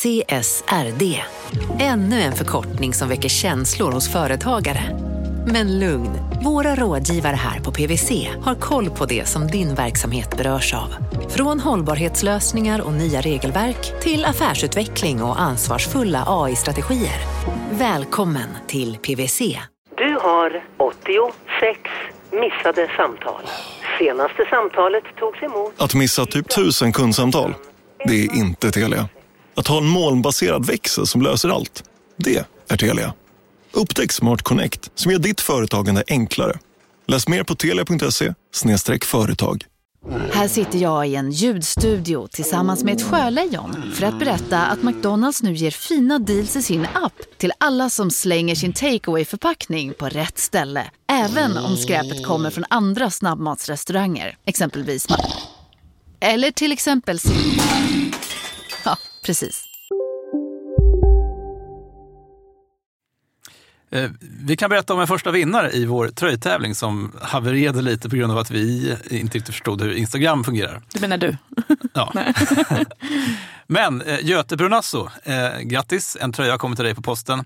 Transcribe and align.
CSRD. 0.00 1.22
Ännu 1.80 2.20
en 2.20 2.32
förkortning 2.32 2.94
som 2.94 3.08
väcker 3.08 3.28
känslor 3.28 3.92
hos 3.92 4.12
företagare. 4.12 4.80
Men 5.46 5.78
lugn, 5.78 6.10
våra 6.44 6.74
rådgivare 6.74 7.36
här 7.36 7.60
på 7.60 7.72
PWC 7.72 8.28
har 8.44 8.54
koll 8.54 8.90
på 8.90 9.06
det 9.06 9.28
som 9.28 9.46
din 9.46 9.74
verksamhet 9.74 10.36
berörs 10.36 10.74
av. 10.74 10.94
Från 11.28 11.60
hållbarhetslösningar 11.60 12.80
och 12.80 12.92
nya 12.92 13.20
regelverk 13.20 14.02
till 14.02 14.24
affärsutveckling 14.24 15.22
och 15.22 15.40
ansvarsfulla 15.40 16.24
AI-strategier. 16.26 17.20
Välkommen 17.70 18.48
till 18.66 18.96
PWC. 18.96 19.40
Du 19.96 20.18
har 20.22 20.64
86 20.76 21.80
missade 22.32 22.88
samtal. 22.96 23.42
Senaste 23.98 24.44
samtalet 24.50 25.04
togs 25.18 25.42
emot... 25.42 25.74
Att 25.76 25.94
missa 25.94 26.26
typ 26.26 26.48
tusen 26.48 26.92
kundsamtal, 26.92 27.54
det 28.04 28.24
är 28.24 28.36
inte 28.36 28.70
Telia. 28.70 29.08
Att 29.60 29.66
ha 29.66 29.78
en 29.78 29.86
molnbaserad 29.86 30.66
växel 30.66 31.06
som 31.06 31.22
löser 31.22 31.48
allt, 31.48 31.84
det 32.16 32.44
är 32.68 32.76
Telia. 32.76 33.14
Upptäck 33.72 34.12
Smart 34.12 34.42
Connect 34.42 34.90
som 34.94 35.12
gör 35.12 35.18
ditt 35.18 35.40
företagande 35.40 36.04
enklare. 36.08 36.58
Läs 37.06 37.28
mer 37.28 37.42
på 37.42 37.54
telia.se 37.54 38.34
företag. 39.04 39.64
Här 40.32 40.48
sitter 40.48 40.78
jag 40.78 41.08
i 41.08 41.14
en 41.14 41.30
ljudstudio 41.30 42.28
tillsammans 42.28 42.84
med 42.84 42.96
ett 42.96 43.02
sjölejon 43.02 43.92
för 43.94 44.06
att 44.06 44.18
berätta 44.18 44.66
att 44.66 44.82
McDonalds 44.82 45.42
nu 45.42 45.52
ger 45.52 45.70
fina 45.70 46.18
deals 46.18 46.56
i 46.56 46.62
sin 46.62 46.86
app 46.94 47.38
till 47.38 47.52
alla 47.58 47.90
som 47.90 48.10
slänger 48.10 48.54
sin 48.54 48.72
takeaway 48.72 49.24
förpackning 49.24 49.94
på 49.94 50.08
rätt 50.08 50.38
ställe. 50.38 50.90
Även 51.12 51.58
om 51.58 51.76
skräpet 51.76 52.26
kommer 52.26 52.50
från 52.50 52.64
andra 52.70 53.10
snabbmatsrestauranger, 53.10 54.36
exempelvis 54.44 55.06
Eller 56.20 56.50
till 56.50 56.72
exempel 56.72 57.20
precis. 59.24 59.64
Eh, 63.90 64.10
Vi 64.20 64.56
kan 64.56 64.70
berätta 64.70 64.94
om 64.94 65.00
en 65.00 65.06
första 65.06 65.30
vinnare 65.30 65.70
i 65.72 65.84
vår 65.86 66.08
tröjtävling 66.08 66.74
som 66.74 67.12
havererade 67.22 67.82
lite 67.82 68.08
på 68.08 68.16
grund 68.16 68.32
av 68.32 68.38
att 68.38 68.50
vi 68.50 68.96
inte 69.10 69.38
riktigt 69.38 69.54
förstod 69.54 69.82
hur 69.82 69.92
Instagram 69.92 70.44
fungerar. 70.44 70.82
Du 70.94 71.00
menar 71.00 71.18
du? 71.18 71.36
Ja. 71.94 72.12
Men 73.66 74.02
eh, 74.02 74.18
Göte 74.26 74.56
Brunasso, 74.56 75.08
eh, 75.22 75.58
grattis! 75.60 76.16
En 76.20 76.32
tröja 76.32 76.58
kommer 76.58 76.76
till 76.76 76.84
dig 76.84 76.94
på 76.94 77.02
posten. 77.02 77.44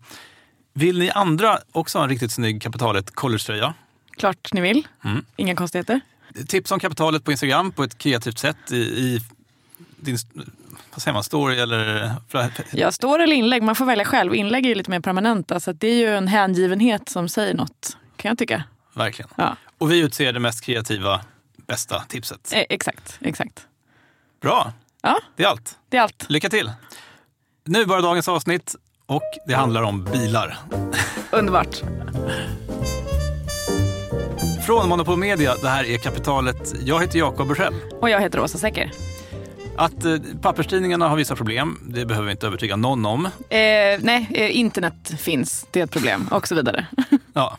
Vill 0.73 0.99
ni 0.99 1.11
andra 1.11 1.59
också 1.73 1.99
ha 1.99 2.03
en 2.03 2.09
riktigt 2.11 2.33
snygg 2.33 2.63
Kapitalet 2.63 3.11
collegetröja? 3.15 3.75
Klart 4.17 4.53
ni 4.53 4.61
vill. 4.61 4.89
Mm. 5.05 5.25
Inga 5.37 5.57
konstigheter. 5.57 6.01
Tips 6.49 6.71
om 6.73 6.81
kapitalet 6.81 7.25
på 7.25 7.31
Instagram 7.33 7.73
på 7.73 7.83
ett 7.85 7.99
kreativt 7.99 8.39
sätt 8.39 8.57
i, 8.73 8.77
i 8.77 9.21
din 9.97 10.19
vad 10.93 11.03
säger 11.03 11.13
man, 11.13 11.25
story 11.25 11.59
eller... 11.59 12.11
Jag 12.73 12.95
står 12.95 13.19
eller 13.19 13.37
inlägg, 13.37 13.63
man 13.63 13.75
får 13.75 13.85
välja 13.85 14.05
själv. 14.05 14.35
Inlägg 14.35 14.65
är 14.65 14.69
ju 14.69 14.75
lite 14.75 14.91
mer 14.91 15.01
permanenta 15.01 15.61
så 15.61 15.71
att 15.71 15.81
det 15.81 15.89
är 15.89 15.97
ju 15.97 16.17
en 16.17 16.29
hängivenhet 16.29 17.09
som 17.09 17.29
säger 17.29 17.55
något, 17.55 17.97
kan 18.17 18.29
jag 18.29 18.39
tycka. 18.39 18.65
Verkligen. 18.95 19.31
Ja. 19.37 19.57
Och 19.79 19.91
vi 19.91 19.99
utser 20.01 20.33
det 20.33 20.41
mest 20.41 20.65
kreativa, 20.65 21.21
bästa 21.67 22.01
tipset. 22.01 22.53
Eh, 22.55 22.63
exakt, 22.69 23.19
exakt. 23.21 23.67
Bra! 24.43 24.73
Ja, 25.03 25.19
Det 25.37 25.45
är 25.45 25.49
allt. 25.49 25.79
det 25.89 25.97
är 25.97 26.01
allt. 26.03 26.27
Lycka 26.29 26.49
till! 26.49 26.73
Nu 27.65 27.87
börjar 27.87 28.03
dagens 28.03 28.29
avsnitt 28.29 28.75
och 29.07 29.23
det 29.47 29.55
handlar 29.55 29.83
om 29.83 30.05
bilar. 30.05 30.59
Underbart. 31.31 31.77
Från 34.67 34.89
Monopol 34.89 35.19
Media, 35.19 35.55
det 35.63 35.69
här 35.69 35.85
är 35.85 35.99
Kapitalet. 35.99 36.75
Jag 36.85 37.01
heter 37.01 37.19
Jakob 37.19 37.49
Bursell. 37.49 37.75
Och 38.01 38.11
jag 38.11 38.21
heter 38.21 38.41
Åsa 38.41 38.59
Secker. 38.59 38.91
Att 39.77 40.05
eh, 40.05 40.17
papperstidningarna 40.43 41.09
har 41.09 41.17
vissa 41.17 41.37
problem, 41.37 41.79
det 41.89 42.07
behöver 42.07 42.27
vi 42.27 42.33
inte 42.33 42.47
övertyga 42.47 42.77
någon 42.77 43.07
om. 43.07 43.27
Eh, 43.27 43.31
nej, 44.01 44.29
eh, 44.35 44.57
internet 44.59 45.21
finns, 45.21 45.67
det 45.71 45.81
är 45.81 45.85
ett 45.85 45.91
problem 45.91 46.29
och 46.31 46.49
så 46.49 46.55
vidare. 46.55 46.87
Ja. 47.33 47.59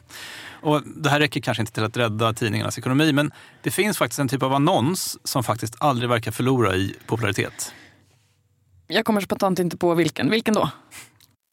Och 0.61 0.81
det 0.85 1.09
här 1.09 1.19
räcker 1.19 1.41
kanske 1.41 1.61
inte 1.61 1.73
till 1.73 1.83
att 1.83 1.97
rädda 1.97 2.33
tidningarnas 2.33 2.77
ekonomi, 2.77 3.13
men 3.13 3.31
det 3.63 3.71
finns 3.71 3.97
faktiskt 3.97 4.19
en 4.19 4.27
typ 4.27 4.43
av 4.43 4.53
annons 4.53 5.17
som 5.23 5.43
faktiskt 5.43 5.75
aldrig 5.79 6.09
verkar 6.09 6.31
förlora 6.31 6.75
i 6.75 6.95
popularitet. 7.07 7.73
Jag 8.87 9.05
kommer 9.05 9.21
spontant 9.21 9.59
inte 9.59 9.77
på 9.77 9.93
vilken. 9.93 10.29
Vilken 10.29 10.53
då? 10.53 10.69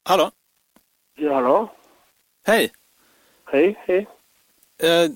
Hallå? 0.09 0.31
Ja, 1.19 1.34
hallå? 1.34 1.72
Hej! 2.47 2.71
Hej, 3.53 3.78
hej. 3.87 4.06
Eh, 4.83 5.11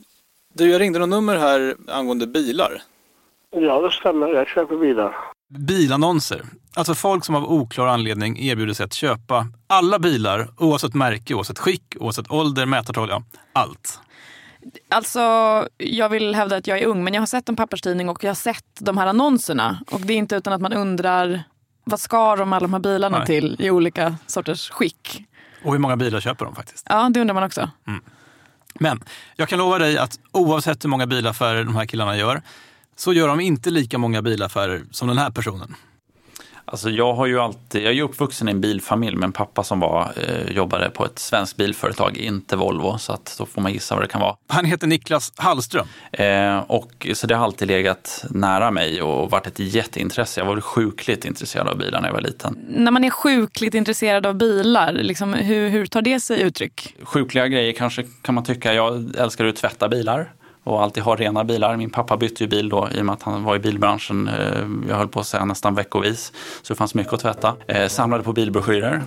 du, 0.55 0.71
jag 0.71 0.81
ringde 0.81 0.99
något 0.99 1.09
nummer 1.09 1.37
här 1.37 1.77
angående 1.89 2.27
bilar. 2.27 2.83
Ja, 3.51 3.81
det 3.81 3.91
stämmer. 3.91 4.29
Jag 4.29 4.49
köper 4.49 4.77
bilar. 4.77 5.17
Bilannonser. 5.49 6.47
Alltså 6.75 6.95
folk 6.95 7.25
som 7.25 7.34
av 7.34 7.53
oklar 7.53 7.87
anledning 7.87 8.39
erbjuder 8.39 8.75
sig 8.75 8.84
att 8.84 8.93
köpa 8.93 9.47
alla 9.67 9.99
bilar 9.99 10.49
oavsett 10.57 10.95
märke, 10.95 11.34
oavsett 11.34 11.59
skick, 11.59 11.97
oavsett 12.01 12.31
ålder, 12.31 12.67
mätartal, 12.67 13.09
ja, 13.09 13.23
allt. 13.53 14.01
Alltså, 14.89 15.21
jag 15.77 16.09
vill 16.09 16.35
hävda 16.35 16.56
att 16.56 16.67
jag 16.67 16.79
är 16.79 16.87
ung, 16.87 17.05
men 17.05 17.15
jag 17.15 17.21
har 17.21 17.27
sett 17.27 17.49
en 17.49 17.56
papperstidning 17.56 18.09
och 18.09 18.25
jag 18.25 18.31
har 18.31 18.35
sett 18.35 18.65
de 18.81 18.99
här 18.99 19.06
annonserna. 19.06 19.79
Och 19.91 20.01
det 20.01 20.12
är 20.12 20.17
inte 20.17 20.37
utan 20.37 20.53
att 20.53 20.61
man 20.61 20.73
undrar, 20.73 21.43
vad 21.85 22.01
ska 22.01 22.37
de 22.37 22.53
alla 22.53 22.61
de 22.61 22.73
här 22.73 22.81
bilarna 22.81 23.19
Nej. 23.19 23.27
till 23.27 23.56
i 23.59 23.71
olika 23.71 24.17
sorters 24.27 24.71
skick? 24.71 25.25
Och 25.65 25.73
hur 25.73 25.79
många 25.79 25.97
bilar 25.97 26.21
köper 26.21 26.45
de 26.45 26.55
faktiskt? 26.55 26.87
Ja, 26.91 27.09
det 27.09 27.21
undrar 27.21 27.35
man 27.35 27.43
också. 27.43 27.71
Men 28.75 29.05
jag 29.37 29.49
kan 29.49 29.59
lova 29.59 29.79
dig 29.79 29.99
att 29.99 30.19
oavsett 30.33 30.85
hur 30.85 30.89
många 30.89 31.06
bilaffärer 31.06 31.65
de 31.65 31.77
här 31.77 31.87
killarna 31.87 32.17
gör 32.17 32.43
så 32.97 33.12
gör 33.12 33.29
de 33.29 33.41
inte 33.41 33.71
lika 33.71 33.99
många 33.99 34.23
bilaffärer 34.23 34.84
som 34.91 35.09
den 35.09 35.19
här 35.19 35.31
personen. 35.31 35.75
Alltså 36.69 36.91
jag 36.91 37.15
har 37.15 37.27
ju 37.27 37.41
alltid, 37.41 37.83
jag 37.83 37.91
är 37.91 37.95
ju 37.95 38.03
uppvuxen 38.03 38.49
i 38.49 38.51
en 38.51 38.61
bilfamilj 38.61 39.17
med 39.17 39.27
en 39.27 39.33
pappa 39.33 39.62
som 39.62 39.81
var, 39.81 40.12
eh, 40.17 40.57
jobbade 40.57 40.91
på 40.91 41.05
ett 41.05 41.19
svenskt 41.19 41.56
bilföretag, 41.56 42.17
inte 42.17 42.56
Volvo, 42.56 42.99
så 42.99 43.12
att 43.12 43.35
då 43.39 43.47
får 43.47 43.62
man 43.62 43.73
gissa 43.73 43.95
vad 43.95 44.05
det 44.05 44.09
kan 44.09 44.21
vara. 44.21 44.37
Han 44.49 44.65
heter 44.65 44.87
Niklas 44.87 45.33
Hallström. 45.37 45.87
Eh, 46.12 46.59
och, 46.59 47.06
så 47.15 47.27
det 47.27 47.35
har 47.35 47.45
alltid 47.45 47.69
legat 47.69 48.25
nära 48.31 48.71
mig 48.71 49.03
och 49.03 49.31
varit 49.31 49.47
ett 49.47 49.59
jätteintresse. 49.59 50.41
Jag 50.41 50.47
var 50.47 50.61
sjukligt 50.61 51.25
intresserad 51.25 51.69
av 51.69 51.79
bilar 51.79 52.01
när 52.01 52.09
jag 52.09 52.15
var 52.15 52.21
liten. 52.21 52.59
När 52.69 52.91
man 52.91 53.05
är 53.05 53.11
sjukligt 53.11 53.75
intresserad 53.75 54.27
av 54.27 54.35
bilar, 54.35 54.93
liksom, 54.93 55.35
hur, 55.35 55.69
hur 55.69 55.87
tar 55.87 56.03
det 56.03 56.21
sig 56.21 56.43
uttryck? 56.43 56.95
Sjukliga 57.03 57.49
grejer 57.49 57.73
kanske 57.73 58.05
kan 58.23 58.35
man 58.35 58.45
tycka. 58.45 58.75
Jag 58.75 59.17
älskar 59.19 59.45
att 59.45 59.56
tvätta 59.56 59.89
bilar 59.89 60.33
och 60.66 60.82
alltid 60.82 61.03
ha 61.03 61.16
rena 61.16 61.44
bilar. 61.44 61.77
Min 61.77 61.91
pappa 61.91 62.16
bytte 62.16 62.44
ju 62.44 62.49
bil 62.49 62.69
då 62.69 62.88
i 62.94 63.00
och 63.00 63.04
med 63.06 63.12
att 63.12 63.22
han 63.22 63.44
var 63.44 63.56
i 63.56 63.59
bilbranschen, 63.59 64.28
eh, 64.28 64.88
jag 64.88 64.97
höll 64.97 65.09
på 65.09 65.21
att 65.21 65.27
säga 65.27 65.44
nästan 65.44 65.75
veckovis. 65.75 66.32
Så 66.62 66.72
det 66.72 66.77
fanns 66.77 66.94
mycket 66.94 67.12
att 67.12 67.21
tvätta. 67.21 67.54
Eh, 67.66 67.88
samlade 67.88 68.22
på 68.22 68.32
bilbroschyrer 68.32 69.03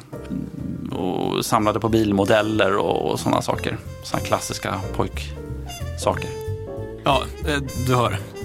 och 0.92 1.46
samlade 1.46 1.80
på 1.80 1.90
bilmodeller 1.90 2.78
och, 2.78 3.12
och 3.12 3.20
sådana 3.20 3.42
saker. 3.42 3.78
Sådana 4.04 4.26
klassiska 4.26 4.82
pojksaker. 4.96 6.30
Ja, 7.04 7.24
eh, 7.48 7.62
du 7.88 7.96
hör. 7.96 8.39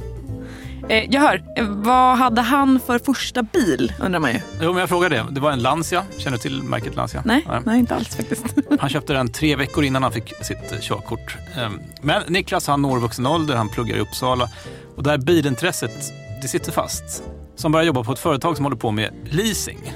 Eh, 0.89 1.05
jag 1.11 1.21
hör, 1.21 1.43
eh, 1.57 1.65
vad 1.69 2.19
hade 2.19 2.41
han 2.43 2.81
för 2.81 2.99
första 2.99 3.43
bil 3.43 3.93
undrar 4.01 4.21
man 4.21 4.33
ju. 4.33 4.41
Jo, 4.61 4.71
men 4.73 4.81
jag 4.81 4.89
frågar 4.89 5.11
det. 5.11 5.27
Det 5.31 5.41
var 5.41 5.53
en 5.53 5.63
Lancia. 5.63 6.05
Känner 6.19 6.37
du 6.37 6.43
till 6.43 6.63
märket 6.63 6.97
Lancia? 6.97 7.23
Nej, 7.25 7.47
nej. 7.65 7.79
inte 7.79 7.95
alls 7.95 8.17
faktiskt. 8.17 8.45
Han 8.81 8.91
köpte 8.91 9.13
den 9.13 9.33
tre 9.33 9.57
veckor 9.57 9.85
innan 9.85 10.03
han 10.03 10.13
fick 10.13 10.33
sitt 10.45 10.73
eh, 10.73 10.79
körkort. 10.81 11.37
Ehm, 11.57 11.81
Men 12.03 12.23
Niklas 12.29 12.67
han 12.67 12.83
når 12.83 12.99
vuxen 12.99 13.27
ålder, 13.27 13.57
han 13.57 13.69
pluggar 13.69 13.97
i 13.97 14.01
Uppsala 14.01 14.49
och 14.97 15.03
det 15.03 15.11
här 15.11 15.19
bilintresset, 15.19 16.13
det 16.43 16.49
sitter 16.49 16.73
fast. 16.73 17.23
Som 17.57 17.73
börjar 17.73 17.87
jobba 17.87 18.05
på 18.05 18.13
ett 18.13 18.19
företag 18.19 18.57
som 18.57 18.65
håller 18.65 18.77
på 18.77 18.91
med 18.91 19.11
leasing. 19.25 19.93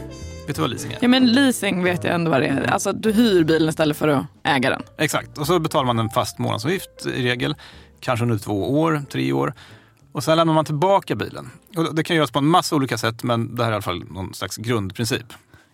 Vet 0.47 0.57
du 0.57 0.63
vad 0.63 0.71
leasing 0.71 0.93
är? 0.93 0.99
Ja 1.01 1.09
men 1.09 1.27
leasing 1.33 1.85
vet 1.85 2.05
jag 2.05 2.15
ändå 2.15 2.31
vad 2.31 2.41
det 2.41 2.47
är. 2.47 2.71
Alltså 2.73 2.93
du 2.93 3.13
hyr 3.13 3.45
bilen 3.45 3.69
istället 3.69 3.97
för 3.97 4.09
att 4.09 4.25
äga 4.45 4.71
den. 4.71 4.83
Exakt, 4.99 5.39
och 5.39 5.47
så 5.47 5.59
betalar 5.59 5.87
man 5.87 5.99
en 5.99 6.11
fast 6.11 6.39
månadsavgift 6.39 7.07
i 7.07 7.23
regel, 7.23 7.55
kanske 8.01 8.23
under 8.25 8.39
två 8.39 8.81
år, 8.81 9.03
tre 9.11 9.33
år. 9.33 9.55
Och 10.13 10.25
sen 10.25 10.37
lämnar 10.37 10.55
man 10.55 10.65
tillbaka 10.65 11.15
bilen. 11.17 11.51
Och 11.77 11.95
det 11.95 12.05
kan 12.05 12.17
göras 12.17 12.31
på 12.31 12.39
en 12.39 12.47
massa 12.47 12.77
olika 12.77 12.99
sätt, 12.99 13.23
men 13.23 13.55
det 13.57 13.63
här 13.65 13.71
är 13.71 13.73
i 13.73 13.75
alla 13.75 13.83
fall 13.83 14.05
någon 14.11 14.35
slags 14.35 14.57
grundprincip. 14.57 15.27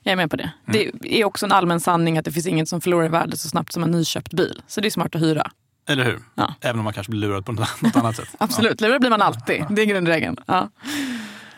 Jag 0.03 0.13
är 0.13 0.17
med 0.17 0.31
på 0.31 0.37
det. 0.37 0.51
Det 0.67 0.93
är 1.21 1.25
också 1.25 1.47
en 1.47 1.53
allmän 1.53 1.81
sanning 1.81 2.19
att 2.19 2.25
det 2.25 2.33
finns 2.33 2.47
inget 2.47 2.69
som 2.69 2.81
förlorar 2.81 3.05
i 3.05 3.09
värde 3.09 3.37
så 3.37 3.49
snabbt 3.49 3.73
som 3.73 3.83
en 3.83 3.91
nyköpt 3.91 4.33
bil. 4.35 4.63
Så 4.67 4.81
det 4.81 4.89
är 4.89 4.91
smart 4.91 5.15
att 5.15 5.23
hyra. 5.23 5.51
Eller 5.89 6.05
hur? 6.05 6.21
Ja. 6.35 6.55
Även 6.61 6.79
om 6.79 6.85
man 6.85 6.93
kanske 6.93 7.11
blir 7.11 7.21
lurad 7.21 7.47
på 7.47 7.53
något 7.53 7.97
annat 7.97 8.17
sätt. 8.17 8.29
Absolut, 8.39 8.81
lurad 8.81 9.01
blir 9.01 9.11
man 9.11 9.23
alltid. 9.23 9.65
Det 9.71 9.83
är 9.83 9.87
grundregeln. 9.87 10.37
Ja. 10.47 10.71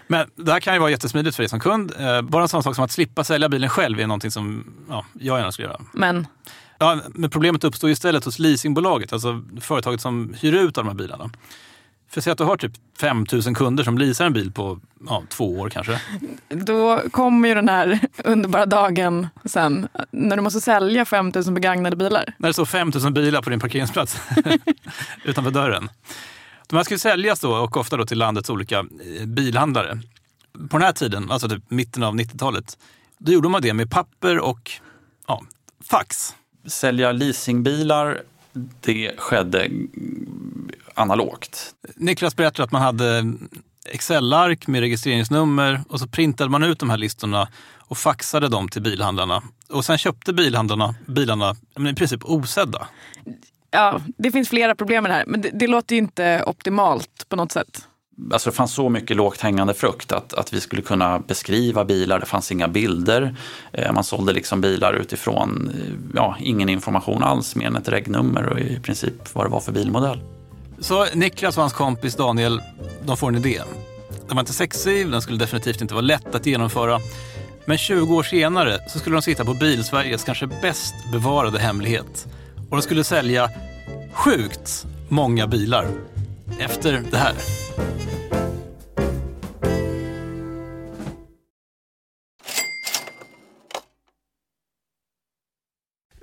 Men 0.07 0.31
det 0.37 0.53
här 0.53 0.61
kan 0.61 0.75
ju 0.75 0.81
vara 0.81 0.91
jättesmidigt 0.91 1.37
för 1.37 1.43
dig 1.43 1.49
som 1.51 1.61
kund. 1.61 1.93
Eh, 1.99 2.23
Bara 2.23 2.43
en 2.43 2.49
sån 2.49 2.63
sak 2.63 2.75
som 2.75 2.85
att 2.85 2.91
slippa 2.93 3.25
sälja 3.25 3.49
bilen 3.49 3.69
själv 3.71 4.01
är 4.01 4.07
någonting 4.07 4.31
som 4.31 4.65
ja, 4.89 5.05
jag 5.13 5.39
gärna 5.39 5.53
skulle 5.53 5.69
göra. 5.69 5.81
Men 5.93 6.27
Ja, 6.79 7.01
men 7.15 7.31
problemet 7.31 7.65
uppstår 7.65 7.91
istället 7.91 8.25
hos 8.25 8.39
leasingbolaget, 8.39 9.13
alltså 9.13 9.43
företaget 9.61 10.01
som 10.01 10.35
hyr 10.41 10.53
ut 10.53 10.75
de 10.75 10.87
här 10.87 10.95
bilarna. 10.95 11.31
För 12.17 12.21
säg 12.21 12.33
att 12.33 12.39
du 12.39 12.45
har 12.45 12.57
typ 12.57 12.73
5 13.01 13.27
000 13.33 13.55
kunder 13.55 13.85
som 13.85 13.99
leasar 13.99 14.27
en 14.27 14.33
bil 14.33 14.53
på 14.53 14.81
ja, 15.07 15.23
två 15.29 15.61
år 15.61 15.71
kanske. 15.71 16.01
då 16.49 17.03
kommer 17.11 17.49
ju 17.49 17.55
den 17.55 17.69
här 17.69 18.01
underbara 18.25 18.67
dagen 18.67 19.29
sen 19.45 19.89
när 20.11 20.37
du 20.37 20.43
måste 20.43 20.61
sälja 20.61 21.05
5 21.05 21.33
000 21.35 21.55
begagnade 21.55 21.97
bilar. 21.97 22.35
När 22.39 22.49
det 22.49 22.53
står 22.53 22.65
5 22.65 22.93
000 23.03 23.13
bilar 23.13 23.43
på 23.43 23.51
din 23.51 23.61
parkeringsplats 23.61 24.21
utanför 25.25 25.51
dörren. 25.51 25.89
De 26.67 26.77
här 26.77 26.85
ska 26.85 26.95
ju 26.95 26.99
säljas 26.99 27.41
då 27.41 27.57
och 27.57 27.77
ofta 27.77 27.97
då 27.97 28.07
till 28.07 28.19
landets 28.19 28.51
olika 28.51 28.79
eh, 28.79 29.27
bilhandlare. 29.27 30.01
På 30.53 30.79
den 30.79 30.83
här 30.83 30.93
tiden, 30.93 31.31
alltså 31.31 31.49
typ 31.49 31.71
mitten 31.71 32.03
av 32.03 32.15
90-talet, 32.15 32.79
Då 33.19 33.33
gjorde 33.33 33.49
man 33.49 33.63
det 33.63 33.75
med 33.75 33.91
papper 33.91 34.39
och 34.39 34.71
ja, 35.29 35.43
fax. 35.85 36.35
Sälja 36.67 37.13
leasingbilar, 37.13 38.23
det 38.81 39.13
skedde 39.19 39.69
analogt. 40.97 41.75
Niklas 41.97 42.37
berättade 42.37 42.65
att 42.65 42.73
man 42.73 42.83
hade 42.83 43.35
Excel-ark 43.89 44.67
med 44.67 44.81
registreringsnummer 44.81 45.81
och 45.89 46.01
så 46.01 46.09
printade 46.09 46.51
man 46.51 46.63
ut 46.63 46.79
de 46.79 46.91
här 46.91 46.97
listorna 46.97 47.49
och 47.89 47.99
faxade 47.99 48.49
dem 48.49 48.69
till 48.69 48.83
bilhandlarna. 48.83 49.43
Och 49.69 49.85
sen 49.85 49.99
köpte 49.99 50.33
bilhandlarna 50.33 50.95
bilarna 51.07 51.57
i 51.91 51.95
princip 51.95 52.25
osedda. 52.25 52.87
Ja, 53.71 54.01
det 54.19 54.31
finns 54.31 54.49
flera 54.49 54.75
problem 54.75 55.03
med 55.03 55.11
det 55.11 55.15
här, 55.15 55.25
men 55.27 55.41
det, 55.41 55.51
det 55.53 55.67
låter 55.67 55.95
ju 55.95 55.99
inte 55.99 56.43
optimalt 56.47 57.29
på 57.29 57.37
något 57.37 57.53
sätt. 57.53 57.89
Alltså 58.33 58.51
det 58.51 58.57
fanns 58.57 58.73
så 58.73 58.89
mycket 58.89 59.17
lågt 59.17 59.41
hängande 59.41 59.75
frukt 59.75 60.13
att, 60.13 60.35
att 60.35 60.53
vi 60.53 60.61
skulle 60.61 60.83
kunna 60.83 61.19
beskriva 61.19 61.85
bilar. 61.85 62.21
Det 62.21 62.27
fanns 62.27 62.53
inga 62.53 62.69
bilder. 62.69 63.37
Eh, 63.73 63.93
man 63.93 64.05
sålde 64.05 64.33
liksom 64.33 64.61
bilar 64.61 64.95
utifrån 64.95 65.71
eh, 65.75 65.95
ja, 66.15 66.37
ingen 66.41 66.69
information 66.69 67.23
alls 67.23 67.57
mer 67.57 67.67
än 67.67 67.77
ett 67.77 67.89
regnummer 67.89 68.47
och 68.47 68.61
i 68.61 68.81
princip 68.81 69.35
vad 69.35 69.47
det 69.47 69.51
var 69.51 69.61
för 69.61 69.73
bilmodell. 69.73 70.21
Så 70.79 71.07
Niklas 71.15 71.57
och 71.57 71.63
hans 71.63 71.73
kompis 71.73 72.15
Daniel, 72.15 72.63
de 73.05 73.17
får 73.17 73.29
en 73.29 73.37
idé. 73.37 73.63
Den 74.27 74.37
var 74.37 74.41
inte 74.41 74.53
sexig, 74.53 75.11
den 75.11 75.23
skulle 75.23 75.39
definitivt 75.39 75.81
inte 75.81 75.95
vara 75.95 76.03
lätt 76.03 76.35
att 76.35 76.47
genomföra. 76.47 77.01
Men 77.65 77.79
20 77.79 78.17
år 78.17 78.23
senare 78.23 78.79
så 78.89 78.99
skulle 78.99 79.17
de 79.17 79.23
sitta 79.23 79.45
på 79.45 79.55
Bilsveriges 79.55 80.25
kanske 80.25 80.47
bäst 80.47 80.95
bevarade 81.13 81.59
hemlighet. 81.59 82.27
Och 82.71 82.77
de 82.77 82.83
skulle 82.83 83.05
sälja 83.05 83.51
sjukt 84.13 84.87
många 85.09 85.47
bilar 85.47 85.89
efter 86.59 87.03
det 87.11 87.17
här. 87.19 87.35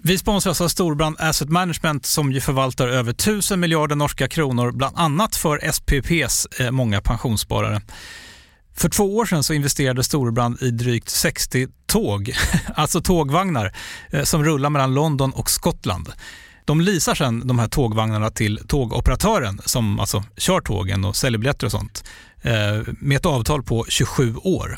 Vi 0.05 0.17
sponsras 0.17 0.61
av 0.61 0.65
alltså 0.65 0.69
Storbrand 0.69 1.15
Asset 1.19 1.49
Management 1.49 2.05
som 2.05 2.31
ju 2.31 2.41
förvaltar 2.41 2.87
över 2.87 3.11
1000 3.11 3.59
miljarder 3.59 3.95
norska 3.95 4.27
kronor, 4.27 4.71
bland 4.71 4.97
annat 4.97 5.35
för 5.35 5.71
SPPs 5.71 6.45
eh, 6.59 6.71
många 6.71 7.01
pensionssparare. 7.01 7.81
För 8.75 8.89
två 8.89 9.17
år 9.17 9.25
sedan 9.25 9.43
så 9.43 9.53
investerade 9.53 10.03
Storbrand 10.03 10.61
i 10.61 10.71
drygt 10.71 11.09
60 11.09 11.67
tåg, 11.85 12.33
alltså 12.75 13.01
tågvagnar, 13.01 13.75
eh, 14.09 14.23
som 14.23 14.43
rullar 14.43 14.69
mellan 14.69 14.93
London 14.93 15.31
och 15.31 15.49
Skottland. 15.49 16.09
De 16.65 16.81
leasar 16.81 17.15
sedan 17.15 17.47
de 17.47 17.59
här 17.59 17.67
tågvagnarna 17.67 18.29
till 18.29 18.59
tågoperatören 18.67 19.61
som 19.65 19.99
alltså 19.99 20.23
kör 20.37 20.61
tågen 20.61 21.05
och 21.05 21.15
säljer 21.15 21.39
biljetter 21.39 21.65
och 21.65 21.71
sånt 21.71 22.03
eh, 22.41 22.93
med 22.99 23.17
ett 23.17 23.25
avtal 23.25 23.63
på 23.63 23.85
27 23.89 24.35
år. 24.35 24.77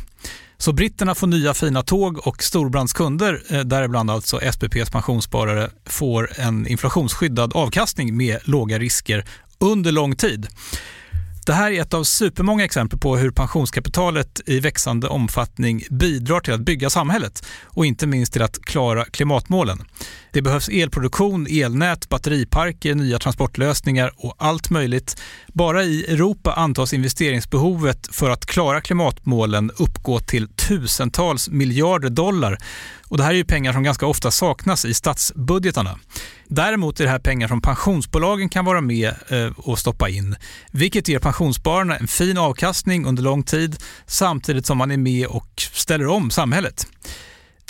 Så 0.58 0.74
britterna 0.74 1.16
får 1.16 1.28
nya 1.28 1.54
fina 1.54 1.84
tåg 1.84 2.28
och 2.28 2.44
Storbrandskunder, 2.44 3.42
eh, 3.50 3.60
däribland 3.60 4.12
alltså 4.12 4.40
SPPs 4.52 4.90
pensionssparare, 4.90 5.70
får 5.86 6.40
en 6.40 6.68
inflationsskyddad 6.68 7.54
avkastning 7.54 8.18
med 8.18 8.40
låga 8.44 8.80
risker 8.80 9.26
under 9.60 9.92
lång 9.92 10.16
tid. 10.16 10.48
Det 11.46 11.54
här 11.54 11.72
är 11.72 11.82
ett 11.82 11.94
av 11.94 12.04
supermånga 12.04 12.66
exempel 12.66 13.00
på 13.00 13.18
hur 13.18 13.32
pensionskapitalet 13.32 14.42
i 14.46 14.60
växande 14.60 15.08
omfattning 15.08 15.84
bidrar 15.90 16.40
till 16.40 16.54
att 16.54 16.60
bygga 16.60 16.90
samhället 16.90 17.46
och 17.64 17.86
inte 17.86 18.08
minst 18.08 18.34
till 18.34 18.42
att 18.42 18.60
klara 18.62 19.06
klimatmålen. 19.06 19.84
Det 20.32 20.42
behövs 20.42 20.70
elproduktion, 20.70 21.48
elnät, 21.50 22.10
batteriparker, 22.10 22.96
nya 22.96 23.20
transportlösningar 23.20 24.12
och 24.18 24.36
allt 24.38 24.70
möjligt. 24.70 25.22
Bara 25.48 25.84
i 25.84 26.06
Europa 26.06 26.54
antas 26.54 26.94
investeringsbehovet 26.94 28.08
för 28.12 28.30
att 28.30 28.46
klara 28.46 28.82
klimatmålen 28.82 29.72
uppgå 29.78 30.20
till 30.20 30.48
tusentals 30.48 31.50
miljarder 31.50 32.10
dollar. 32.10 32.58
Och 33.08 33.18
det 33.18 33.24
här 33.24 33.32
är 33.32 33.36
ju 33.36 33.46
pengar 33.46 33.74
som 33.74 33.84
ganska 33.84 34.06
ofta 34.06 34.32
saknas 34.32 34.86
i 34.86 34.94
statsbudgetarna. 34.94 36.00
Däremot 36.48 37.00
är 37.00 37.04
det 37.04 37.10
här 37.10 37.20
pengar 37.20 37.48
som 37.48 37.62
pensionsbolagen 37.62 38.50
kan 38.50 38.66
vara 38.66 38.82
med 38.82 39.14
eh, 39.30 39.52
och 39.58 39.80
stoppa 39.80 40.10
in, 40.10 40.36
vilket 40.72 41.08
ger 41.08 41.20
pensionsspararna 41.20 41.98
en 41.98 42.08
fin 42.08 42.38
avkastning 42.38 43.06
under 43.06 43.24
lång 43.24 43.44
tid 43.44 43.78
samtidigt 44.06 44.66
som 44.66 44.78
man 44.78 44.92
är 44.92 44.98
med 44.98 45.28
och 45.28 45.48
ställer 45.58 46.08
om 46.08 46.32
samhället. 46.32 46.88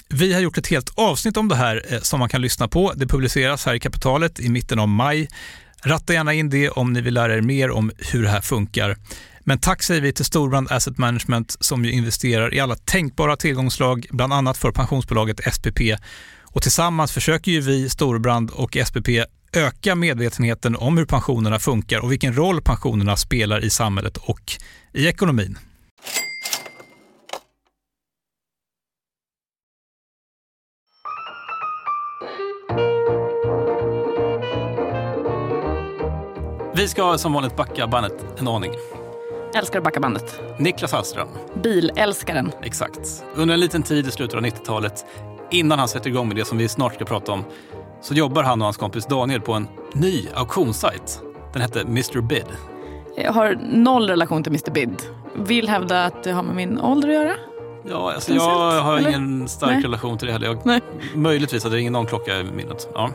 Vi 0.10 0.34
har 0.34 0.42
gjort 0.42 0.58
ett 0.58 0.68
helt 0.68 0.90
avsnitt 0.96 1.38
om 1.38 1.48
det 1.48 1.56
här 1.56 1.86
eh, 1.90 2.00
som 2.00 2.20
man 2.20 2.30
kan 2.30 2.42
lyssna 2.42 2.68
på. 2.68 2.94
Det 2.96 3.08
publiceras 3.08 3.66
här 3.66 3.74
i 3.74 3.80
Kapitalet 3.80 4.40
i 4.40 4.50
mitten 4.50 4.80
av 4.80 4.88
maj. 4.88 5.28
Ratta 5.84 6.14
gärna 6.14 6.34
in 6.34 6.50
det 6.50 6.70
om 6.70 6.94
ni 6.94 7.02
vill 7.02 7.14
lära 7.14 7.36
er 7.36 7.42
mer 7.42 7.72
om 7.72 7.92
hur 7.98 8.24
det 8.24 8.30
här 8.30 8.42
funkar. 8.42 8.98
Men 9.48 9.60
tack 9.60 9.84
säger 9.84 10.02
vi 10.02 10.14
till 10.14 10.26
Storbrand 10.26 10.72
Asset 10.72 10.98
Management 10.98 11.58
som 11.60 11.86
ju 11.86 11.92
investerar 11.92 12.54
i 12.54 12.60
alla 12.60 12.76
tänkbara 12.76 13.36
tillgångslag, 13.36 14.08
bland 14.12 14.34
annat 14.34 14.58
för 14.58 14.72
pensionsbolaget 14.72 15.54
SPP. 15.54 15.80
Och 16.44 16.62
tillsammans 16.62 17.12
försöker 17.12 17.52
ju 17.52 17.62
vi, 17.62 17.90
Storbrand 17.90 18.52
och 18.52 18.78
SPP, 18.86 19.10
öka 19.54 19.96
medvetenheten 19.96 20.76
om 20.76 20.98
hur 20.98 21.06
pensionerna 21.06 21.60
funkar 21.60 22.00
och 22.00 22.12
vilken 22.12 22.36
roll 22.36 22.62
pensionerna 22.62 23.18
spelar 23.18 23.66
i 23.66 23.70
samhället 23.70 24.18
och 24.18 24.52
i 24.94 25.08
ekonomin. 25.08 25.58
Vi 36.76 36.88
ska 36.88 37.18
som 37.18 37.34
vanligt 37.34 37.56
backa 37.56 37.88
bandet 37.88 38.40
en 38.40 38.48
aning. 38.48 38.72
Älskar 39.56 39.80
att 39.80 39.84
backa 39.84 40.00
bandet. 40.00 40.42
Niklas 40.58 40.92
Hallström. 40.92 41.28
Bilälskaren. 41.64 42.52
Exakt. 42.62 43.24
Under 43.36 43.54
en 43.54 43.60
liten 43.60 43.84
tid 43.84 44.08
i 44.08 44.12
slutet 44.12 44.36
av 44.36 44.42
90-talet, 44.42 45.06
innan 45.52 45.80
han 45.80 45.88
sätter 45.88 46.10
igång 46.10 46.28
med 46.28 46.38
det 46.38 46.46
som 46.46 46.58
vi 46.58 46.68
snart 46.68 46.96
ska 46.96 47.06
prata 47.06 47.32
om, 47.32 47.44
så 48.02 48.14
jobbar 48.14 48.44
han 48.44 48.62
och 48.62 48.66
hans 48.66 48.78
kompis 48.78 49.06
Daniel 49.06 49.42
på 49.42 49.54
en 49.54 49.68
ny 49.94 50.28
auktionssajt. 50.36 51.22
Den 51.54 51.62
hette 51.62 51.82
Mr 51.82 52.22
Bid. 52.22 52.46
Jag 53.18 53.34
har 53.34 53.58
noll 53.62 54.10
relation 54.10 54.44
till 54.44 54.52
Mr 54.52 54.72
Bid. 54.72 55.02
Vill 55.36 55.70
hävda 55.70 56.06
att 56.06 56.24
det 56.24 56.32
har 56.32 56.44
med 56.44 56.56
min 56.56 56.80
ålder 56.80 57.10
att 57.10 57.16
göra. 57.16 57.36
Ja, 57.90 58.14
alltså 58.14 58.34
jag 58.34 58.82
har 58.82 58.98
eller? 58.98 59.10
ingen 59.10 59.48
stark 59.48 59.72
Nej. 59.74 59.84
relation 59.84 60.18
till 60.18 60.28
det 60.28 60.34
heller. 60.34 60.48
Jag, 60.48 60.66
Nej. 60.66 60.82
möjligtvis 61.16 61.64
hade 61.64 61.76
det 61.76 61.82
ingen 61.82 61.94
någon 61.94 62.06
klocka 62.06 62.40
i 62.40 62.44
minnet. 62.44 62.90
Ja. 62.94 63.10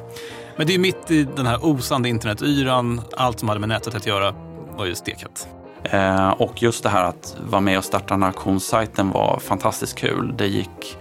Men 0.56 0.66
det 0.66 0.74
är 0.74 0.78
mitt 0.78 1.10
i 1.10 1.24
den 1.36 1.46
här 1.46 1.64
osande 1.64 2.08
internetyran. 2.08 3.00
Allt 3.16 3.38
som 3.38 3.48
hade 3.48 3.60
med 3.60 3.68
nätet 3.68 3.94
att 3.94 4.06
göra 4.06 4.34
var 4.76 4.86
ju 4.86 4.94
stekhett. 4.94 5.48
Eh, 5.84 6.30
och 6.30 6.62
just 6.62 6.82
det 6.82 6.88
här 6.88 7.04
att 7.04 7.36
vara 7.48 7.60
med 7.60 7.78
och 7.78 7.84
starta 7.84 8.14
den 8.14 8.22
här 8.22 8.28
auktionssajten 8.30 9.10
var 9.10 9.38
fantastiskt 9.38 9.98
kul. 9.98 10.34
Det 10.38 10.46
gick 10.46 10.98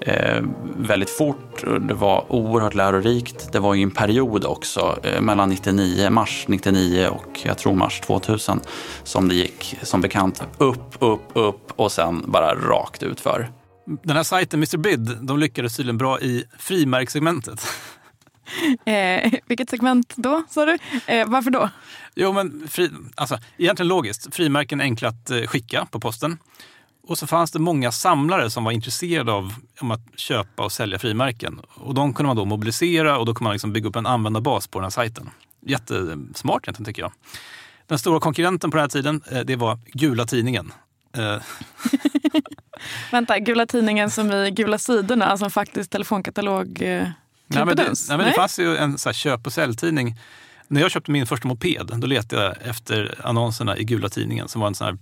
eh, 0.00 0.42
väldigt 0.76 1.10
fort, 1.10 1.62
och 1.62 1.80
det 1.80 1.94
var 1.94 2.32
oerhört 2.32 2.74
lärorikt. 2.74 3.52
Det 3.52 3.58
var 3.58 3.74
ju 3.74 3.82
en 3.82 3.90
period 3.90 4.44
också 4.44 4.98
eh, 5.02 5.20
mellan 5.20 5.48
99, 5.48 6.10
mars 6.10 6.44
99 6.48 7.08
och 7.08 7.40
jag 7.42 7.58
tror 7.58 7.74
mars 7.74 8.00
2000 8.00 8.60
som 9.02 9.28
det 9.28 9.34
gick 9.34 9.78
som 9.82 10.00
bekant 10.00 10.42
upp, 10.58 10.96
upp, 10.98 11.30
upp 11.32 11.72
och 11.76 11.92
sen 11.92 12.24
bara 12.26 12.54
rakt 12.54 13.02
ut 13.02 13.20
för. 13.20 13.48
Den 14.02 14.16
här 14.16 14.22
sajten 14.22 14.58
Mr 14.58 14.76
Bid, 14.76 15.18
de 15.20 15.38
lyckades 15.38 15.76
tydligen 15.76 15.98
bra 15.98 16.20
i 16.20 16.44
frimärkssegmentet. 16.58 17.66
Eh, 18.86 19.32
vilket 19.46 19.70
segment 19.70 20.14
då, 20.16 20.42
sa 20.48 20.64
du? 20.64 20.78
Eh, 21.06 21.28
varför 21.28 21.50
då? 21.50 21.70
Jo, 22.14 22.32
men 22.32 22.68
fri, 22.68 22.90
alltså, 23.14 23.38
egentligen 23.58 23.88
logiskt. 23.88 24.34
Frimärken 24.34 24.80
är 24.80 24.84
enkla 24.84 25.08
att 25.08 25.30
eh, 25.30 25.40
skicka 25.40 25.86
på 25.90 26.00
posten. 26.00 26.38
Och 27.06 27.18
så 27.18 27.26
fanns 27.26 27.52
det 27.52 27.58
många 27.58 27.92
samlare 27.92 28.50
som 28.50 28.64
var 28.64 28.72
intresserade 28.72 29.32
av 29.32 29.54
om 29.80 29.90
att 29.90 30.00
köpa 30.16 30.64
och 30.64 30.72
sälja 30.72 30.98
frimärken. 30.98 31.60
Och 31.74 31.94
de 31.94 32.14
kunde 32.14 32.26
man 32.26 32.36
då 32.36 32.44
mobilisera 32.44 33.18
och 33.18 33.26
då 33.26 33.34
kunde 33.34 33.44
man 33.44 33.52
liksom 33.52 33.72
bygga 33.72 33.88
upp 33.88 33.96
en 33.96 34.06
användarbas 34.06 34.66
på 34.66 34.78
den 34.78 34.84
här 34.84 34.90
sajten. 34.90 35.30
Jättesmart 35.66 36.64
egentligen 36.64 36.84
tycker 36.84 37.02
jag. 37.02 37.12
Den 37.86 37.98
stora 37.98 38.20
konkurrenten 38.20 38.70
på 38.70 38.76
den 38.76 38.82
här 38.82 38.88
tiden, 38.88 39.22
eh, 39.30 39.40
det 39.40 39.56
var 39.56 39.78
Gula 39.92 40.24
Tidningen. 40.24 40.72
Eh, 41.16 41.36
Vänta, 43.12 43.38
Gula 43.38 43.66
Tidningen 43.66 44.10
som 44.10 44.32
i 44.32 44.50
Gula 44.50 44.78
Sidorna, 44.78 45.36
som 45.36 45.50
faktiskt 45.50 45.90
telefonkatalog 45.90 46.82
eh, 46.82 47.08
Nej, 47.46 47.64
men 47.64 47.76
det, 47.76 47.82
nej, 48.08 48.18
men 48.18 48.26
det 48.26 48.32
fanns 48.32 48.58
ju 48.58 48.76
en 48.76 48.98
så 48.98 49.08
här 49.08 49.14
köp 49.14 49.46
och 49.46 49.52
säljtidning. 49.52 50.18
När 50.68 50.80
jag 50.80 50.90
köpte 50.90 51.10
min 51.10 51.26
första 51.26 51.48
moped, 51.48 51.90
då 51.96 52.06
letade 52.06 52.42
jag 52.42 52.54
efter 52.62 53.20
annonserna 53.24 53.78
i 53.78 53.84
Gula 53.84 54.08
Tidningen 54.08 54.48
som 54.48 54.60
var 54.60 54.68
en 54.68 54.74
sån 54.74 54.84
här, 54.84 54.98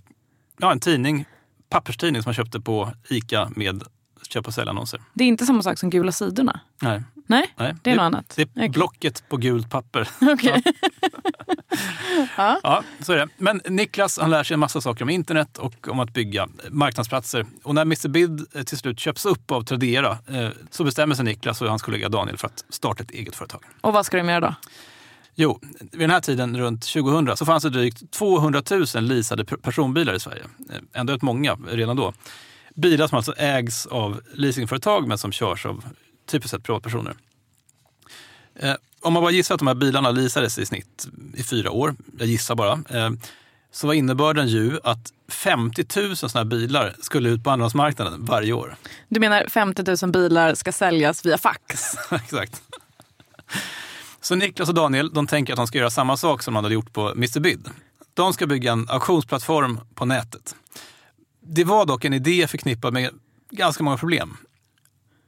ja, 0.57 0.71
en 0.71 0.79
tidning, 0.79 1.25
papperstidning 1.69 2.23
som 2.23 2.29
man 2.29 2.33
köpte 2.33 2.59
på 2.59 2.93
ICA 3.09 3.51
med 3.55 3.83
köp 4.29 4.47
och 4.47 4.53
säljannonser. 4.53 5.01
Det 5.13 5.23
är 5.23 5.27
inte 5.27 5.45
samma 5.45 5.61
sak 5.61 5.79
som 5.79 5.89
Gula 5.89 6.11
Sidorna? 6.11 6.59
Nej, 6.81 7.03
Nej, 7.33 7.53
nej. 7.57 7.75
det 7.81 7.91
är 7.91 7.95
något 7.95 8.03
annat. 8.03 8.33
Det 8.35 8.41
är 8.41 8.47
Okej. 8.55 8.69
blocket 8.69 9.23
på 9.29 9.37
gult 9.37 9.69
papper. 9.69 10.09
Okej. 10.21 10.63
ja. 12.37 12.59
Ja, 12.63 12.83
så 12.99 13.13
är 13.13 13.17
det. 13.17 13.27
Men 13.37 13.61
Niklas 13.69 14.19
han 14.19 14.29
lär 14.29 14.43
sig 14.43 14.53
en 14.53 14.59
massa 14.59 14.81
saker 14.81 15.03
om 15.03 15.09
internet 15.09 15.57
och 15.57 15.87
om 15.87 15.99
att 15.99 16.13
bygga 16.13 16.47
marknadsplatser. 16.69 17.45
Och 17.63 17.75
när 17.75 17.81
Mr 17.81 18.07
Bid 18.07 18.45
eh, 18.55 18.63
till 18.63 18.77
slut 18.77 18.99
köps 18.99 19.25
upp 19.25 19.51
av 19.51 19.63
Tradera 19.63 20.11
eh, 20.27 20.49
så 20.71 20.83
bestämmer 20.83 21.15
sig 21.15 21.25
Niklas 21.25 21.61
och 21.61 21.69
hans 21.69 21.81
kollega 21.81 22.09
Daniel 22.09 22.37
för 22.37 22.47
att 22.47 22.65
starta 22.69 23.03
ett 23.03 23.11
eget 23.11 23.35
företag. 23.35 23.61
Och 23.81 23.93
vad 23.93 24.05
ska 24.05 24.17
de 24.17 24.29
göra 24.29 24.39
då? 24.39 24.55
Jo, 25.35 25.59
vid 25.81 25.99
den 25.99 26.09
här 26.09 26.19
tiden, 26.21 26.57
runt 26.57 26.87
2000, 26.93 27.37
så 27.37 27.45
fanns 27.45 27.63
det 27.63 27.69
drygt 27.69 28.11
200 28.11 28.61
000 28.71 28.85
leasade 29.03 29.45
per- 29.45 29.57
personbilar 29.57 30.13
i 30.13 30.19
Sverige. 30.19 30.43
Eh, 30.69 30.99
Ändå 31.01 31.13
rätt 31.13 31.21
många 31.21 31.53
redan 31.67 31.95
då. 31.95 32.13
Bilar 32.75 33.07
som 33.07 33.15
alltså 33.15 33.33
ägs 33.37 33.85
av 33.85 34.21
leasingföretag 34.33 35.07
men 35.07 35.17
som 35.17 35.31
körs 35.31 35.65
av 35.65 35.83
typiskt 36.25 36.51
sett 36.51 36.63
privatpersoner. 36.63 37.15
Eh, 38.55 38.75
om 39.01 39.13
man 39.13 39.23
bara 39.23 39.31
gissar 39.31 39.55
att 39.55 39.59
de 39.59 39.67
här 39.67 39.75
bilarna 39.75 40.11
leasades 40.11 40.59
i 40.59 40.65
snitt 40.65 41.07
i 41.33 41.43
fyra 41.43 41.71
år, 41.71 41.95
jag 42.19 42.27
gissar 42.27 42.55
bara, 42.55 42.71
eh, 42.89 43.09
så 43.71 43.87
var 43.87 43.93
innebörden 43.93 44.47
ju 44.47 44.79
att 44.83 45.13
50 45.27 46.01
000 46.01 46.15
sådana 46.15 46.45
bilar 46.45 46.95
skulle 46.99 47.29
ut 47.29 47.43
på 47.43 47.49
andrahandsmarknaden 47.49 48.25
varje 48.25 48.53
år. 48.53 48.75
Du 49.09 49.19
menar 49.19 49.47
50 49.47 50.05
000 50.05 50.11
bilar 50.11 50.55
ska 50.55 50.71
säljas 50.71 51.25
via 51.25 51.37
fax? 51.37 51.95
Exakt. 52.11 52.61
Så 54.21 54.35
Niklas 54.35 54.69
och 54.69 54.75
Daniel 54.75 55.09
de 55.13 55.27
tänker 55.27 55.53
att 55.53 55.57
de 55.57 55.67
ska 55.67 55.77
göra 55.77 55.89
samma 55.89 56.17
sak 56.17 56.43
som 56.43 56.53
de 56.53 56.63
hade 56.63 56.73
gjort 56.73 56.93
på 56.93 57.09
Mr 57.09 57.39
Bid. 57.39 57.69
De 58.13 58.33
ska 58.33 58.47
bygga 58.47 58.71
en 58.71 58.89
auktionsplattform 58.89 59.79
på 59.95 60.05
nätet. 60.05 60.55
Det 61.41 61.63
var 61.63 61.85
dock 61.85 62.05
en 62.05 62.13
idé 62.13 62.47
förknippad 62.47 62.93
med 62.93 63.09
ganska 63.49 63.83
många 63.83 63.97
problem. 63.97 64.37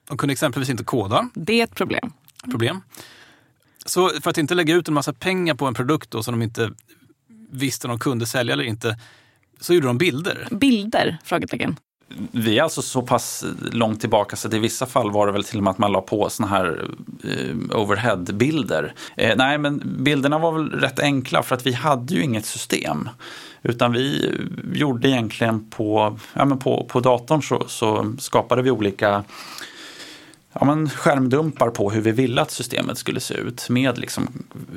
De 0.07 0.17
kunde 0.17 0.31
exempelvis 0.31 0.69
inte 0.69 0.83
koda. 0.83 1.29
Det 1.33 1.59
är 1.59 1.63
ett 1.63 1.75
problem. 1.75 2.13
problem. 2.43 2.81
Så 3.85 4.09
för 4.09 4.29
att 4.29 4.37
inte 4.37 4.55
lägga 4.55 4.75
ut 4.75 4.87
en 4.87 4.93
massa 4.93 5.13
pengar 5.13 5.55
på 5.55 5.65
en 5.65 5.73
produkt 5.73 6.11
då, 6.11 6.23
som 6.23 6.39
de 6.39 6.43
inte 6.43 6.71
visste 7.49 7.87
om 7.87 7.89
de 7.91 7.99
kunde 7.99 8.25
sälja 8.25 8.53
eller 8.53 8.63
inte, 8.63 8.97
så 9.59 9.73
gjorde 9.73 9.87
de 9.87 9.97
bilder. 9.97 10.47
Bilder? 10.51 11.17
Frågetecken. 11.23 11.75
Vi 12.31 12.59
är 12.59 12.63
alltså 12.63 12.81
så 12.81 13.01
pass 13.01 13.45
långt 13.71 13.99
tillbaka 13.99 14.35
så 14.35 14.47
att 14.47 14.53
i 14.53 14.59
vissa 14.59 14.85
fall 14.85 15.11
var 15.11 15.25
det 15.25 15.33
väl 15.33 15.43
till 15.43 15.57
och 15.57 15.63
med 15.63 15.71
att 15.71 15.77
man 15.77 15.91
la 15.91 16.01
på 16.01 16.29
såna 16.29 16.49
här 16.49 16.89
eh, 17.23 17.79
overhead-bilder. 17.79 18.93
Eh, 19.17 19.35
nej, 19.37 19.57
men 19.57 19.81
bilderna 20.03 20.39
var 20.39 20.51
väl 20.51 20.69
rätt 20.71 20.99
enkla 20.99 21.43
för 21.43 21.55
att 21.55 21.65
vi 21.65 21.73
hade 21.73 22.13
ju 22.13 22.23
inget 22.23 22.45
system. 22.45 23.09
Utan 23.61 23.91
vi 23.91 24.31
gjorde 24.73 25.09
egentligen 25.09 25.69
på, 25.69 26.19
ja, 26.33 26.45
men 26.45 26.59
på, 26.59 26.85
på 26.89 26.99
datorn 26.99 27.41
så, 27.41 27.63
så 27.67 28.15
skapade 28.19 28.61
vi 28.61 28.71
olika 28.71 29.23
ja, 30.59 30.65
men 30.65 30.89
skärmdumpar 30.89 31.69
på 31.69 31.91
hur 31.91 32.01
vi 32.01 32.11
ville 32.11 32.41
att 32.41 32.51
systemet 32.51 32.97
skulle 32.97 33.19
se 33.19 33.33
ut 33.33 33.69
med 33.69 33.97
liksom, 33.97 34.27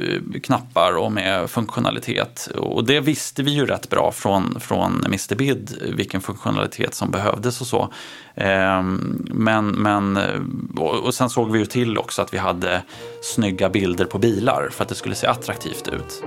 eh, 0.00 0.40
knappar 0.40 0.96
och 0.96 1.12
med 1.12 1.50
funktionalitet. 1.50 2.48
Och 2.56 2.84
det 2.84 3.00
visste 3.00 3.42
vi 3.42 3.50
ju 3.50 3.66
rätt 3.66 3.88
bra 3.88 4.12
från, 4.12 4.60
från 4.60 5.04
Mr 5.06 5.34
Bid 5.34 5.78
vilken 5.96 6.20
funktionalitet 6.20 6.94
som 6.94 7.10
behövdes 7.10 7.60
och 7.60 7.66
så. 7.66 7.92
Ehm, 8.34 9.26
men, 9.30 9.68
men, 9.68 10.16
eh, 10.16 10.40
och 10.80 11.14
sen 11.14 11.30
såg 11.30 11.52
vi 11.52 11.58
ju 11.58 11.66
till 11.66 11.98
också 11.98 12.22
att 12.22 12.34
vi 12.34 12.38
hade 12.38 12.82
snygga 13.22 13.68
bilder 13.68 14.04
på 14.04 14.18
bilar 14.18 14.68
för 14.72 14.82
att 14.82 14.88
det 14.88 14.94
skulle 14.94 15.14
se 15.14 15.26
attraktivt 15.26 15.88
ut. 15.88 16.22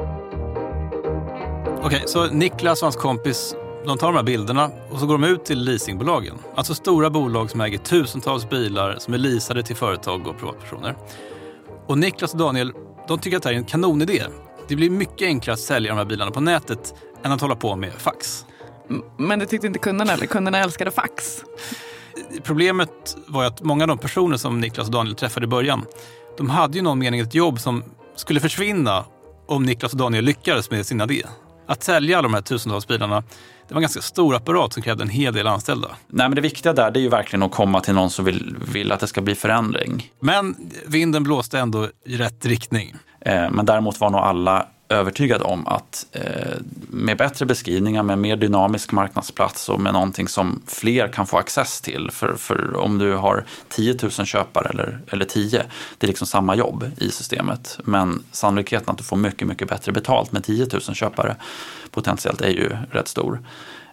Okej, 1.84 1.84
okay, 1.84 2.02
så 2.06 2.26
Niklas 2.26 2.82
och 2.82 2.86
hans 2.86 2.96
kompis 2.96 3.56
de 3.86 3.98
tar 3.98 4.08
de 4.08 4.16
här 4.16 4.24
bilderna 4.24 4.72
och 4.92 5.00
så 5.00 5.06
går 5.06 5.18
de 5.18 5.24
ut 5.24 5.46
till 5.46 5.64
leasingbolagen. 5.64 6.36
Alltså 6.56 6.76
stora 6.76 7.10
bolag 7.10 7.50
som 7.50 7.62
äger 7.62 7.78
tusentals 7.78 8.50
bilar 8.50 8.96
som 9.00 9.14
är 9.14 9.18
leasade 9.18 9.64
till 9.64 9.76
företag 9.76 10.28
och 10.28 10.38
privatpersoner. 10.38 10.96
Och 11.88 11.98
Niklas 11.98 12.34
och 12.34 12.40
Daniel, 12.40 12.74
de 13.08 13.20
tycker 13.20 13.38
att 13.38 13.44
det 13.44 13.50
här 13.50 13.54
är 13.54 13.58
en 13.58 13.66
kanonidé. 13.66 14.24
Det 14.68 14.76
blir 14.76 14.90
mycket 14.90 15.26
enklare 15.26 15.54
att 15.54 15.60
sälja 15.60 15.92
de 15.92 15.98
här 15.98 16.06
bilarna 16.06 16.32
på 16.32 16.42
nätet 16.42 16.94
än 17.24 17.32
att 17.32 17.42
hålla 17.42 17.56
på 17.56 17.76
med 17.76 17.94
fax. 17.94 18.46
Men 19.18 19.40
det 19.40 19.46
tyckte 19.46 19.68
inte 19.68 19.80
kunderna, 19.80 20.14
eller 20.14 20.26
kunderna 20.26 20.58
älskade 20.58 20.92
fax. 20.92 21.44
Problemet 22.44 23.18
var 23.28 23.44
att 23.44 23.64
många 23.64 23.84
av 23.84 23.88
de 23.88 23.98
personer 23.98 24.38
som 24.38 24.60
Niklas 24.60 24.88
och 24.88 24.94
Daniel 24.94 25.16
träffade 25.16 25.44
i 25.44 25.48
början, 25.48 25.86
de 26.38 26.50
hade 26.50 26.78
ju 26.78 26.84
någon 26.84 27.00
mening 27.00 27.20
ett 27.20 27.36
jobb 27.36 27.60
som 27.60 27.84
skulle 28.16 28.40
försvinna 28.40 29.06
om 29.48 29.64
Niklas 29.64 29.92
och 29.92 29.98
Daniel 29.98 30.26
lyckades 30.26 30.72
med 30.72 30.86
sin 30.86 31.02
idé. 31.02 31.24
Att 31.72 31.84
sälja 31.84 32.18
alla 32.18 32.28
de 32.28 32.34
här 32.34 32.42
tusentals 32.42 32.88
bilarna, 32.88 33.24
det 33.68 33.74
var 33.74 33.78
en 33.78 33.82
ganska 33.82 34.02
stor 34.02 34.36
apparat 34.36 34.74
som 34.74 34.84
krävde 34.84 35.04
en 35.04 35.10
hel 35.10 35.34
del 35.34 35.48
anställda. 35.48 35.88
Nej, 36.08 36.30
men 36.30 36.36
det 36.36 36.42
viktiga 36.42 36.74
där 36.74 36.92
det 36.92 37.00
är 37.00 37.02
ju 37.02 37.10
verkligen 37.10 37.44
att 37.44 37.52
komma 37.52 37.82
till 37.82 37.94
någon 37.94 38.10
som 38.10 38.26
vill, 38.26 38.56
vill 38.74 38.92
att 38.92 39.00
det 39.00 39.08
ska 39.08 39.22
bli 39.22 39.36
förändring. 39.36 40.12
Men 40.20 40.56
vinden 40.88 41.24
blåste 41.24 41.60
ändå 41.60 41.88
i 42.06 42.18
rätt 42.18 42.46
riktning. 42.46 42.96
Eh, 43.22 43.50
men 43.52 43.66
däremot 43.66 44.00
var 44.00 44.10
nog 44.10 44.22
alla 44.22 44.68
övertygad 44.92 45.42
om 45.42 45.68
att 45.68 46.06
eh, 46.12 46.58
med 46.90 47.18
bättre 47.18 47.46
beskrivningar, 47.46 48.04
med 48.04 48.18
mer 48.18 48.36
dynamisk 48.36 48.92
marknadsplats 48.92 49.70
och 49.70 49.80
med 49.80 49.94
någonting 49.94 50.28
som 50.28 50.62
fler 50.68 51.08
kan 51.08 51.28
få 51.28 51.38
access 51.38 51.82
till. 51.82 52.10
För, 52.12 52.34
för 52.34 52.76
om 52.76 52.98
du 52.98 53.14
har 53.14 53.46
10 53.70 53.98
000 54.02 54.12
köpare 54.12 54.70
eller, 54.70 55.00
eller 55.08 55.26
10, 55.26 55.64
det 55.98 56.06
är 56.06 56.08
liksom 56.08 56.28
samma 56.28 56.56
jobb 56.56 56.92
i 56.98 57.10
systemet. 57.10 57.80
Men 57.84 58.24
sannolikheten 58.32 58.90
att 58.92 58.98
du 58.98 59.04
får 59.04 59.18
mycket, 59.18 59.48
mycket 59.48 59.70
bättre 59.70 59.92
betalt 59.92 60.32
med 60.32 60.44
10 60.44 60.68
000 60.74 60.82
köpare 60.82 61.36
potentiellt 61.92 62.42
är 62.42 62.50
ju 62.50 62.70
rätt 62.92 63.08
stor. 63.08 63.40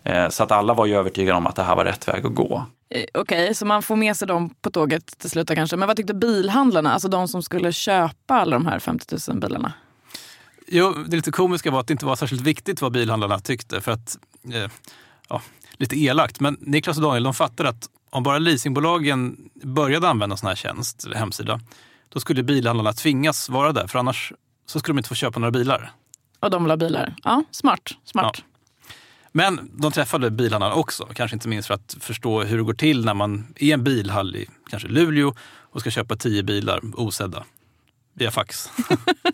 Eh, 0.02 0.28
så 0.28 0.42
att 0.42 0.52
alla 0.52 0.74
var 0.74 0.86
ju 0.86 0.96
övertygade 0.96 1.38
om 1.38 1.46
att 1.46 1.56
det 1.56 1.62
här 1.62 1.76
var 1.76 1.84
rätt 1.84 2.08
väg 2.08 2.26
att 2.26 2.34
gå. 2.34 2.64
Eh, 2.90 3.04
okej, 3.14 3.42
okay, 3.44 3.54
så 3.54 3.66
man 3.66 3.82
får 3.82 3.96
med 3.96 4.16
sig 4.16 4.28
dem 4.28 4.50
på 4.60 4.70
tåget 4.70 5.18
till 5.18 5.30
slut 5.30 5.50
kanske. 5.54 5.76
Men 5.76 5.86
vad 5.88 5.96
tyckte 5.96 6.14
bilhandlarna, 6.14 6.92
alltså 6.92 7.08
de 7.08 7.28
som 7.28 7.42
skulle 7.42 7.72
köpa 7.72 8.34
alla 8.34 8.56
de 8.56 8.66
här 8.66 8.78
50 8.78 9.16
000 9.28 9.40
bilarna? 9.40 9.72
Jo, 10.70 10.94
det 11.06 11.16
lite 11.16 11.30
komiska 11.30 11.70
var 11.70 11.80
att 11.80 11.86
det 11.86 11.92
inte 11.92 12.06
var 12.06 12.16
särskilt 12.16 12.42
viktigt 12.42 12.82
vad 12.82 12.92
bilhandlarna 12.92 13.38
tyckte. 13.38 13.80
För 13.80 13.92
att, 13.92 14.18
eh, 14.52 14.70
ja, 15.28 15.42
lite 15.72 15.96
elakt, 15.96 16.40
men 16.40 16.56
Niklas 16.60 16.96
och 16.96 17.02
Daniel 17.02 17.22
de 17.22 17.34
fattade 17.34 17.68
att 17.68 17.88
om 18.10 18.22
bara 18.22 18.38
leasingbolagen 18.38 19.36
började 19.62 20.08
använda 20.08 20.36
sån 20.36 20.48
här 20.48 20.56
tjänst, 20.56 21.04
eller 21.04 21.16
hemsida, 21.16 21.60
då 22.08 22.20
skulle 22.20 22.42
bilhandlarna 22.42 22.92
tvingas 22.92 23.48
vara 23.48 23.72
där. 23.72 23.86
För 23.86 23.98
annars 23.98 24.32
så 24.66 24.78
skulle 24.78 24.92
de 24.92 24.98
inte 24.98 25.08
få 25.08 25.14
köpa 25.14 25.38
några 25.38 25.50
bilar. 25.50 25.92
Och 26.40 26.50
de 26.50 26.62
vill 26.64 26.70
ha 26.70 26.76
bilar. 26.76 27.14
Ja, 27.24 27.44
smart. 27.50 27.90
smart. 28.04 28.34
Ja. 28.38 28.44
Men 29.32 29.70
de 29.72 29.92
träffade 29.92 30.30
bilhandlarna 30.30 30.74
också, 30.74 31.08
kanske 31.14 31.34
inte 31.34 31.48
minst 31.48 31.66
för 31.66 31.74
att 31.74 31.96
förstå 32.00 32.42
hur 32.42 32.56
det 32.58 32.64
går 32.64 32.74
till 32.74 33.04
när 33.04 33.14
man 33.14 33.54
är 33.56 33.66
i 33.66 33.72
en 33.72 33.84
bilhall 33.84 34.36
i 34.36 34.48
kanske 34.70 34.88
Luleå 34.88 35.34
och 35.60 35.80
ska 35.80 35.90
köpa 35.90 36.16
tio 36.16 36.42
bilar 36.42 36.80
osedda 36.94 37.44
via 38.14 38.30
fax. 38.30 38.70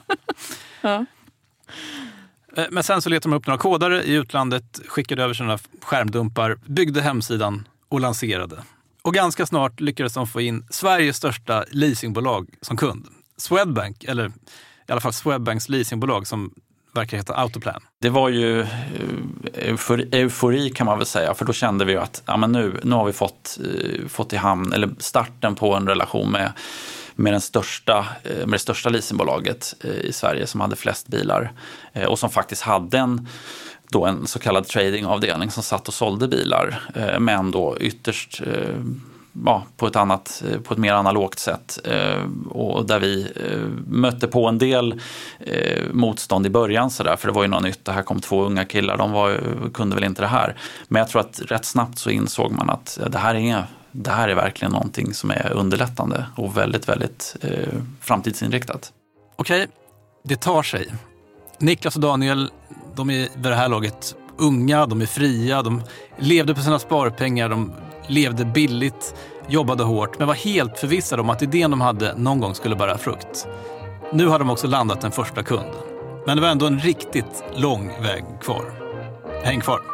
ja. 0.81 1.07
Eh, 2.57 2.65
men 2.71 2.83
sen 2.83 3.03
så 3.03 3.11
letade 3.11 3.33
de 3.33 3.37
upp 3.37 3.47
några 3.47 3.59
kodare 3.59 4.03
i 4.03 4.13
utlandet, 4.13 4.81
skickade 4.87 5.23
över 5.23 5.35
sina 5.35 5.59
skärmdumpar, 5.83 6.59
byggde 6.67 7.01
hemsidan 7.01 7.69
och 7.89 8.01
lanserade. 8.01 8.57
Och 9.03 9.15
ganska 9.15 9.47
snart 9.47 9.81
lyckades 9.81 10.15
de 10.15 10.27
få 10.27 10.41
in 10.41 10.67
Sveriges 10.71 11.17
största 11.17 11.65
leasingbolag 11.71 12.49
som 12.61 12.77
kund. 12.77 13.07
Swedbank, 13.37 14.05
eller 14.05 14.29
i 14.89 14.93
alla 14.93 15.01
fall 15.01 15.13
Swedbanks 15.13 15.69
leasingbolag 15.69 16.27
som 16.27 16.55
verkar 16.95 17.17
heta 17.17 17.35
Autoplan. 17.35 17.83
Det 18.01 18.09
var 18.09 18.29
ju 18.29 18.61
eh, 18.61 18.69
eufori, 19.55 20.09
eufori 20.13 20.71
kan 20.71 20.87
man 20.87 20.99
väl 20.99 21.07
säga, 21.07 21.35
för 21.35 21.45
då 21.45 21.53
kände 21.53 21.85
vi 21.85 21.97
att 21.97 22.23
ja, 22.27 22.37
men 22.37 22.53
nu, 22.53 22.81
nu 22.83 22.95
har 22.95 23.05
vi 23.05 23.13
fått, 23.13 23.59
eh, 23.65 24.09
fått 24.09 24.33
i 24.33 24.37
hamn, 24.37 24.73
eller 24.73 24.91
starten 24.99 25.55
på 25.55 25.75
en 25.75 25.89
relation 25.89 26.31
med 26.31 26.53
med, 27.15 27.33
den 27.33 27.41
största, 27.41 28.07
eh, 28.23 28.37
med 28.37 28.51
det 28.51 28.59
största 28.59 28.89
leasingbolaget 28.89 29.75
eh, 29.81 29.91
i 29.91 30.13
Sverige 30.13 30.47
som 30.47 30.61
hade 30.61 30.77
flest 30.77 31.09
bilar 31.09 31.53
eh, 31.93 32.05
och 32.05 32.19
som 32.19 32.31
faktiskt 32.31 32.63
hade 32.63 32.99
en 32.99 33.29
då 33.91 34.07
en 34.07 34.27
så 34.27 34.39
kallad 34.39 34.67
tradingavdelning 34.67 35.51
som 35.51 35.63
satt 35.63 35.89
och 35.89 35.95
sålde 35.95 36.29
bilar 36.29 36.81
men 37.19 37.51
då 37.51 37.77
ytterst 37.81 38.43
ja, 39.45 39.67
på, 39.77 39.87
ett 39.87 39.97
annat, 39.97 40.43
på 40.65 40.75
ett 40.75 40.81
mer 40.81 40.93
analogt 40.93 41.39
sätt. 41.39 41.79
och 42.49 42.87
där 42.87 43.01
vi 43.01 43.33
mötte 43.87 44.29
på 44.29 44.49
en 44.49 44.59
del 44.59 45.01
motstånd 45.93 46.47
i 46.47 46.51
början 46.51 46.91
så 46.91 47.03
där, 47.03 47.17
för 47.17 47.29
det 47.29 47.35
var 47.35 47.43
ju 47.43 47.49
något 47.49 47.63
nytt. 47.63 47.85
Det 47.85 47.93
här 47.93 48.03
kom 48.03 48.21
två 48.21 48.45
unga 48.45 48.65
killar, 48.65 48.97
de 48.97 49.13
var, 49.13 49.41
kunde 49.75 49.95
väl 49.95 50.05
inte 50.05 50.23
det 50.23 50.29
här. 50.29 50.57
Men 50.89 51.01
jag 51.01 51.09
tror 51.09 51.21
att 51.21 51.41
rätt 51.47 51.65
snabbt 51.65 51.99
så 51.99 52.11
insåg 52.11 52.53
man 52.53 52.71
att 52.71 52.99
det 53.07 53.19
här 53.19 53.35
är 53.35 53.65
det 53.97 54.11
här 54.11 54.29
är 54.29 54.35
verkligen 54.35 54.73
någonting 54.73 55.15
som 55.15 55.31
är 55.31 55.53
underlättande 55.53 56.27
och 56.37 56.57
väldigt, 56.57 56.89
väldigt 56.89 57.37
eh, 57.41 57.75
framtidsinriktat. 58.01 58.93
Okej, 59.37 59.67
det 60.25 60.37
tar 60.37 60.63
sig. 60.63 60.95
Niklas 61.59 61.95
och 61.95 62.01
Daniel, 62.01 62.51
de 62.95 63.11
är 63.11 63.29
vid 63.35 63.43
det 63.43 63.55
här 63.55 63.69
laget 63.69 64.15
unga, 64.37 64.87
de 64.87 65.03
är 65.03 65.07
fria, 65.07 65.63
de 65.63 65.83
levde 66.19 66.55
på 66.55 66.61
sina 66.61 66.79
sparpengar, 66.79 67.49
de 67.49 67.73
levde 68.07 68.45
billigt, 68.45 69.15
jobbade 69.49 69.85
hårt, 69.85 70.19
men 70.19 70.29
var 70.29 70.35
helt 70.35 70.79
förvissade 70.79 71.23
om 71.23 71.31
att 71.31 71.43
idén 71.43 71.71
de 71.71 71.81
hade 71.81 72.15
någon 72.17 72.41
gång 72.41 72.55
skulle 72.55 72.77
bära 72.77 72.99
frukt. 72.99 73.47
Nu 74.13 74.27
har 74.27 74.39
de 74.39 74.51
också 74.51 74.67
landat 74.67 75.05
en 75.05 75.13
första 75.13 75.43
kund. 75.43 75.73
Men 76.27 76.37
det 76.37 76.43
var 76.43 76.49
ändå 76.49 76.67
en 76.67 76.81
riktigt 76.81 77.45
lång 77.57 78.03
väg 78.03 78.25
kvar. 78.41 78.65
Häng 79.45 79.61
kvar! 79.61 79.94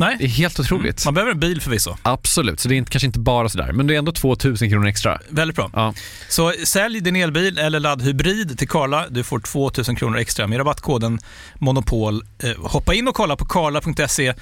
Nej. 0.00 0.16
Det 0.18 0.24
är 0.24 0.28
helt 0.28 0.60
otroligt. 0.60 1.04
Mm. 1.04 1.04
Man 1.04 1.14
behöver 1.14 1.32
en 1.32 1.40
bil 1.40 1.60
förvisso. 1.60 1.96
Absolut, 2.02 2.60
så 2.60 2.68
det 2.68 2.78
är 2.78 2.84
kanske 2.84 3.06
inte 3.06 3.18
bara 3.18 3.48
sådär, 3.48 3.72
men 3.72 3.86
det 3.86 3.94
är 3.94 3.98
ändå 3.98 4.12
2000 4.12 4.70
kronor 4.70 4.86
extra. 4.86 5.20
Väldigt 5.28 5.56
bra. 5.56 5.70
Ja. 5.74 5.94
Så 6.28 6.52
sälj 6.64 7.00
din 7.00 7.16
elbil 7.16 7.58
eller 7.58 7.80
laddhybrid 7.80 8.58
till 8.58 8.68
Karla. 8.68 9.08
Du 9.08 9.24
får 9.24 9.38
2000 9.40 9.96
kronor 9.96 10.18
extra 10.18 10.46
med 10.46 10.58
rabattkoden 10.58 11.18
Monopol. 11.58 12.22
Eh, 12.42 12.50
hoppa 12.58 12.94
in 12.94 13.08
och 13.08 13.14
kolla 13.14 13.36
på 13.36 13.44
karla.se. 13.44 14.34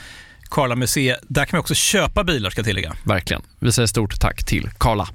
Karla 0.50 0.74
Museet. 0.74 1.18
Där 1.28 1.44
kan 1.44 1.56
man 1.56 1.60
också 1.60 1.74
köpa 1.74 2.24
bilar 2.24 2.50
ska 2.50 2.58
jag 2.58 2.66
tillägga. 2.66 2.94
Verkligen. 3.04 3.42
Vi 3.58 3.72
säger 3.72 3.86
stort 3.86 4.20
tack 4.20 4.44
till 4.44 4.70
Karla. 4.78 5.08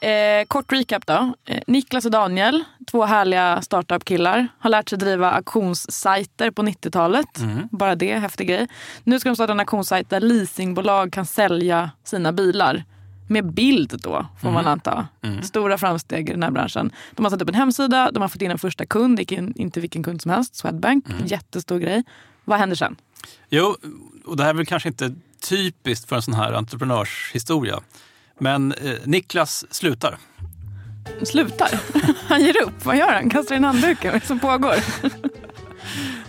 Eh, 0.00 0.44
kort 0.46 0.72
recap 0.72 1.06
då. 1.06 1.34
Eh, 1.44 1.62
Niklas 1.66 2.04
och 2.04 2.10
Daniel, 2.10 2.64
två 2.90 3.04
härliga 3.04 3.62
startup-killar, 3.62 4.48
har 4.58 4.70
lärt 4.70 4.88
sig 4.88 4.98
driva 4.98 5.30
auktionssajter 5.30 6.50
på 6.50 6.62
90-talet. 6.62 7.38
Mm. 7.38 7.68
Bara 7.70 7.94
det, 7.94 8.18
häftig 8.18 8.48
grej. 8.48 8.68
Nu 9.04 9.20
ska 9.20 9.28
de 9.28 9.34
starta 9.34 9.52
en 9.52 9.60
auktionssajt 9.60 10.10
där 10.10 10.20
leasingbolag 10.20 11.12
kan 11.12 11.26
sälja 11.26 11.90
sina 12.04 12.32
bilar. 12.32 12.84
Med 13.30 13.52
bild 13.52 14.00
då, 14.02 14.26
får 14.40 14.48
mm. 14.48 14.54
man 14.54 14.66
anta. 14.66 15.08
Mm. 15.22 15.42
Stora 15.42 15.78
framsteg 15.78 16.28
i 16.28 16.32
den 16.32 16.42
här 16.42 16.50
branschen. 16.50 16.92
De 17.12 17.24
har 17.24 17.30
satt 17.30 17.42
upp 17.42 17.48
en 17.48 17.54
hemsida, 17.54 18.10
de 18.10 18.20
har 18.20 18.28
fått 18.28 18.42
in 18.42 18.50
en 18.50 18.58
första 18.58 18.86
kund, 18.86 19.20
inte 19.56 19.80
vilken 19.80 20.02
kund 20.02 20.22
som 20.22 20.30
helst, 20.30 20.56
Swedbank. 20.56 21.08
Mm. 21.08 21.26
Jättestor 21.26 21.78
grej. 21.78 22.04
Vad 22.44 22.58
händer 22.58 22.76
sen? 22.76 22.96
Jo, 23.48 23.76
och 24.24 24.36
det 24.36 24.42
här 24.42 24.50
är 24.50 24.54
väl 24.54 24.66
kanske 24.66 24.88
inte 24.88 25.14
typiskt 25.48 26.08
för 26.08 26.16
en 26.16 26.22
sån 26.22 26.34
här 26.34 26.52
entreprenörshistoria. 26.52 27.80
Men 28.38 28.72
eh, 28.72 28.92
Niklas 29.04 29.64
slutar. 29.70 30.18
Slutar? 31.22 31.80
Han 32.28 32.40
ger 32.40 32.62
upp? 32.62 32.84
Vad 32.84 32.96
gör 32.96 33.12
han? 33.12 33.30
Kastar 33.30 33.56
in 33.56 33.64
handduken? 33.64 34.10
Vad 34.10 34.14
är 34.14 34.20
det 34.20 34.26
som 34.26 34.38
pågår? 34.38 34.74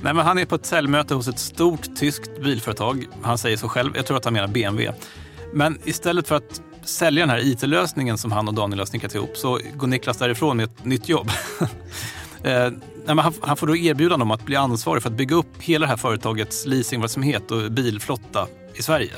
Nej, 0.02 0.14
men 0.14 0.26
han 0.26 0.38
är 0.38 0.46
på 0.46 0.56
ett 0.56 0.66
säljmöte 0.66 1.14
hos 1.14 1.28
ett 1.28 1.40
stort 1.40 1.96
tyskt 1.96 2.42
bilföretag. 2.42 3.08
Han 3.22 3.38
säger 3.38 3.58
så 3.58 3.70
själv. 3.70 3.94
Jag 3.96 4.06
tror 4.06 4.18
att 4.18 4.26
han 4.26 4.34
menar 4.34 4.48
BMW. 4.48 4.94
Men 5.54 5.78
istället 5.84 6.28
för 6.28 6.36
att 6.36 6.62
sälja 6.84 7.22
den 7.22 7.30
här 7.30 7.46
IT-lösningen 7.46 8.18
som 8.18 8.32
han 8.32 8.48
och 8.48 8.54
Daniel 8.54 8.80
har 8.80 8.86
snickrat 8.86 9.16
ihop 9.16 9.38
så 9.38 9.60
går 9.76 9.88
Niklas 9.88 10.18
därifrån 10.18 10.58
med 10.58 10.64
ett 10.64 10.86
nytt 10.86 11.10
jobb. 11.10 11.30
eh, 12.44 12.72
han, 13.08 13.34
han, 13.42 13.58
får 13.58 13.68
då 13.68 13.76
erbjudande 13.76 14.24
om 14.24 14.32
att 14.32 14.46
bli 14.46 14.56
ansvarig 14.56 15.04
för 15.04 15.10
att 15.10 15.16
bygga 15.16 15.36
upp 15.36 15.62
hela 15.62 15.86
det 15.86 15.90
här 15.90 15.98
företagets 15.98 16.66
leasingverksamhet 16.66 17.52
och 17.52 17.72
bilflotta 17.72 18.48
i 18.74 18.82
Sverige. 18.82 19.12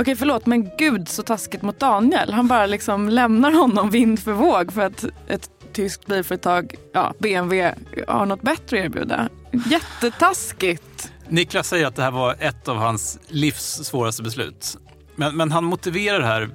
Okej, 0.00 0.16
förlåt, 0.16 0.46
men 0.46 0.70
gud 0.78 1.08
så 1.08 1.22
taskigt 1.22 1.62
mot 1.62 1.80
Daniel. 1.80 2.32
Han 2.32 2.48
bara 2.48 2.66
liksom 2.66 3.08
lämnar 3.08 3.52
honom 3.52 3.90
vind 3.90 4.20
för 4.20 4.32
våg 4.32 4.72
för 4.72 4.80
att 4.80 5.04
ett 5.28 5.50
tyskt 5.72 6.06
bilföretag, 6.06 6.74
ja, 6.92 7.14
BMW, 7.18 7.74
har 8.08 8.26
något 8.26 8.42
bättre 8.42 8.78
att 8.78 8.84
erbjuda. 8.84 9.28
Jättetaskigt. 9.70 11.12
Niklas 11.28 11.68
säger 11.68 11.86
att 11.86 11.96
det 11.96 12.02
här 12.02 12.10
var 12.10 12.36
ett 12.38 12.68
av 12.68 12.76
hans 12.76 13.18
livs 13.28 13.84
svåraste 13.84 14.22
beslut. 14.22 14.76
Men, 15.16 15.36
men 15.36 15.52
han 15.52 15.64
motiverar 15.64 16.20
det 16.20 16.26
här 16.26 16.50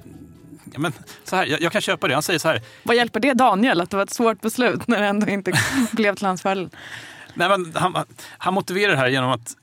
Ja, 0.72 0.80
men 0.80 0.92
så 1.24 1.36
här, 1.36 1.46
jag, 1.46 1.60
jag, 1.60 1.72
kan 1.72 1.80
köpa 1.80 2.08
det. 2.08 2.14
Han 2.14 2.22
säger 2.22 2.38
så 2.38 2.48
här. 2.48 2.62
Vad 2.82 2.96
hjälper 2.96 3.20
det 3.20 3.34
Daniel 3.34 3.80
att 3.80 3.90
det 3.90 3.96
var 3.96 4.04
ett 4.04 4.14
svårt 4.14 4.40
beslut 4.40 4.86
när 4.86 5.00
det 5.00 5.06
ändå 5.06 5.26
inte 5.26 5.52
blev 5.92 6.14
till 6.14 6.26
hans 6.26 6.42
fördel? 6.42 6.70
Nej, 7.34 7.48
men 7.48 7.72
han, 7.74 8.04
han 8.38 8.54
motiverar 8.54 8.92
det 8.92 8.98
här 8.98 9.08
genom 9.08 9.30
att 9.30 9.56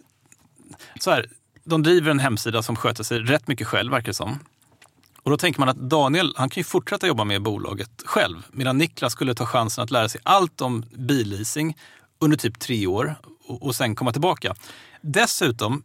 så 0.99 1.11
här, 1.11 1.25
de 1.63 1.83
driver 1.83 2.11
en 2.11 2.19
hemsida 2.19 2.63
som 2.63 2.75
sköter 2.75 3.03
sig 3.03 3.19
rätt 3.19 3.47
mycket 3.47 3.67
själv, 3.67 3.91
verkar 3.91 4.07
det 4.07 4.13
som. 4.13 4.39
Och 5.23 5.31
då 5.31 5.37
tänker 5.37 5.59
man 5.59 5.69
att 5.69 5.77
Daniel 5.77 6.33
han 6.37 6.49
kan 6.49 6.61
ju 6.61 6.63
fortsätta 6.63 7.07
jobba 7.07 7.23
med 7.23 7.41
bolaget 7.41 8.03
själv 8.05 8.45
medan 8.51 8.77
Niklas 8.77 9.13
skulle 9.13 9.35
ta 9.35 9.45
chansen 9.45 9.83
att 9.83 9.91
lära 9.91 10.09
sig 10.09 10.21
allt 10.23 10.61
om 10.61 10.85
billeasing 10.95 11.77
under 12.19 12.37
typ 12.37 12.59
tre 12.59 12.87
år 12.87 13.15
och, 13.47 13.63
och 13.63 13.75
sen 13.75 13.95
komma 13.95 14.11
tillbaka. 14.11 14.55
Dessutom 15.01 15.83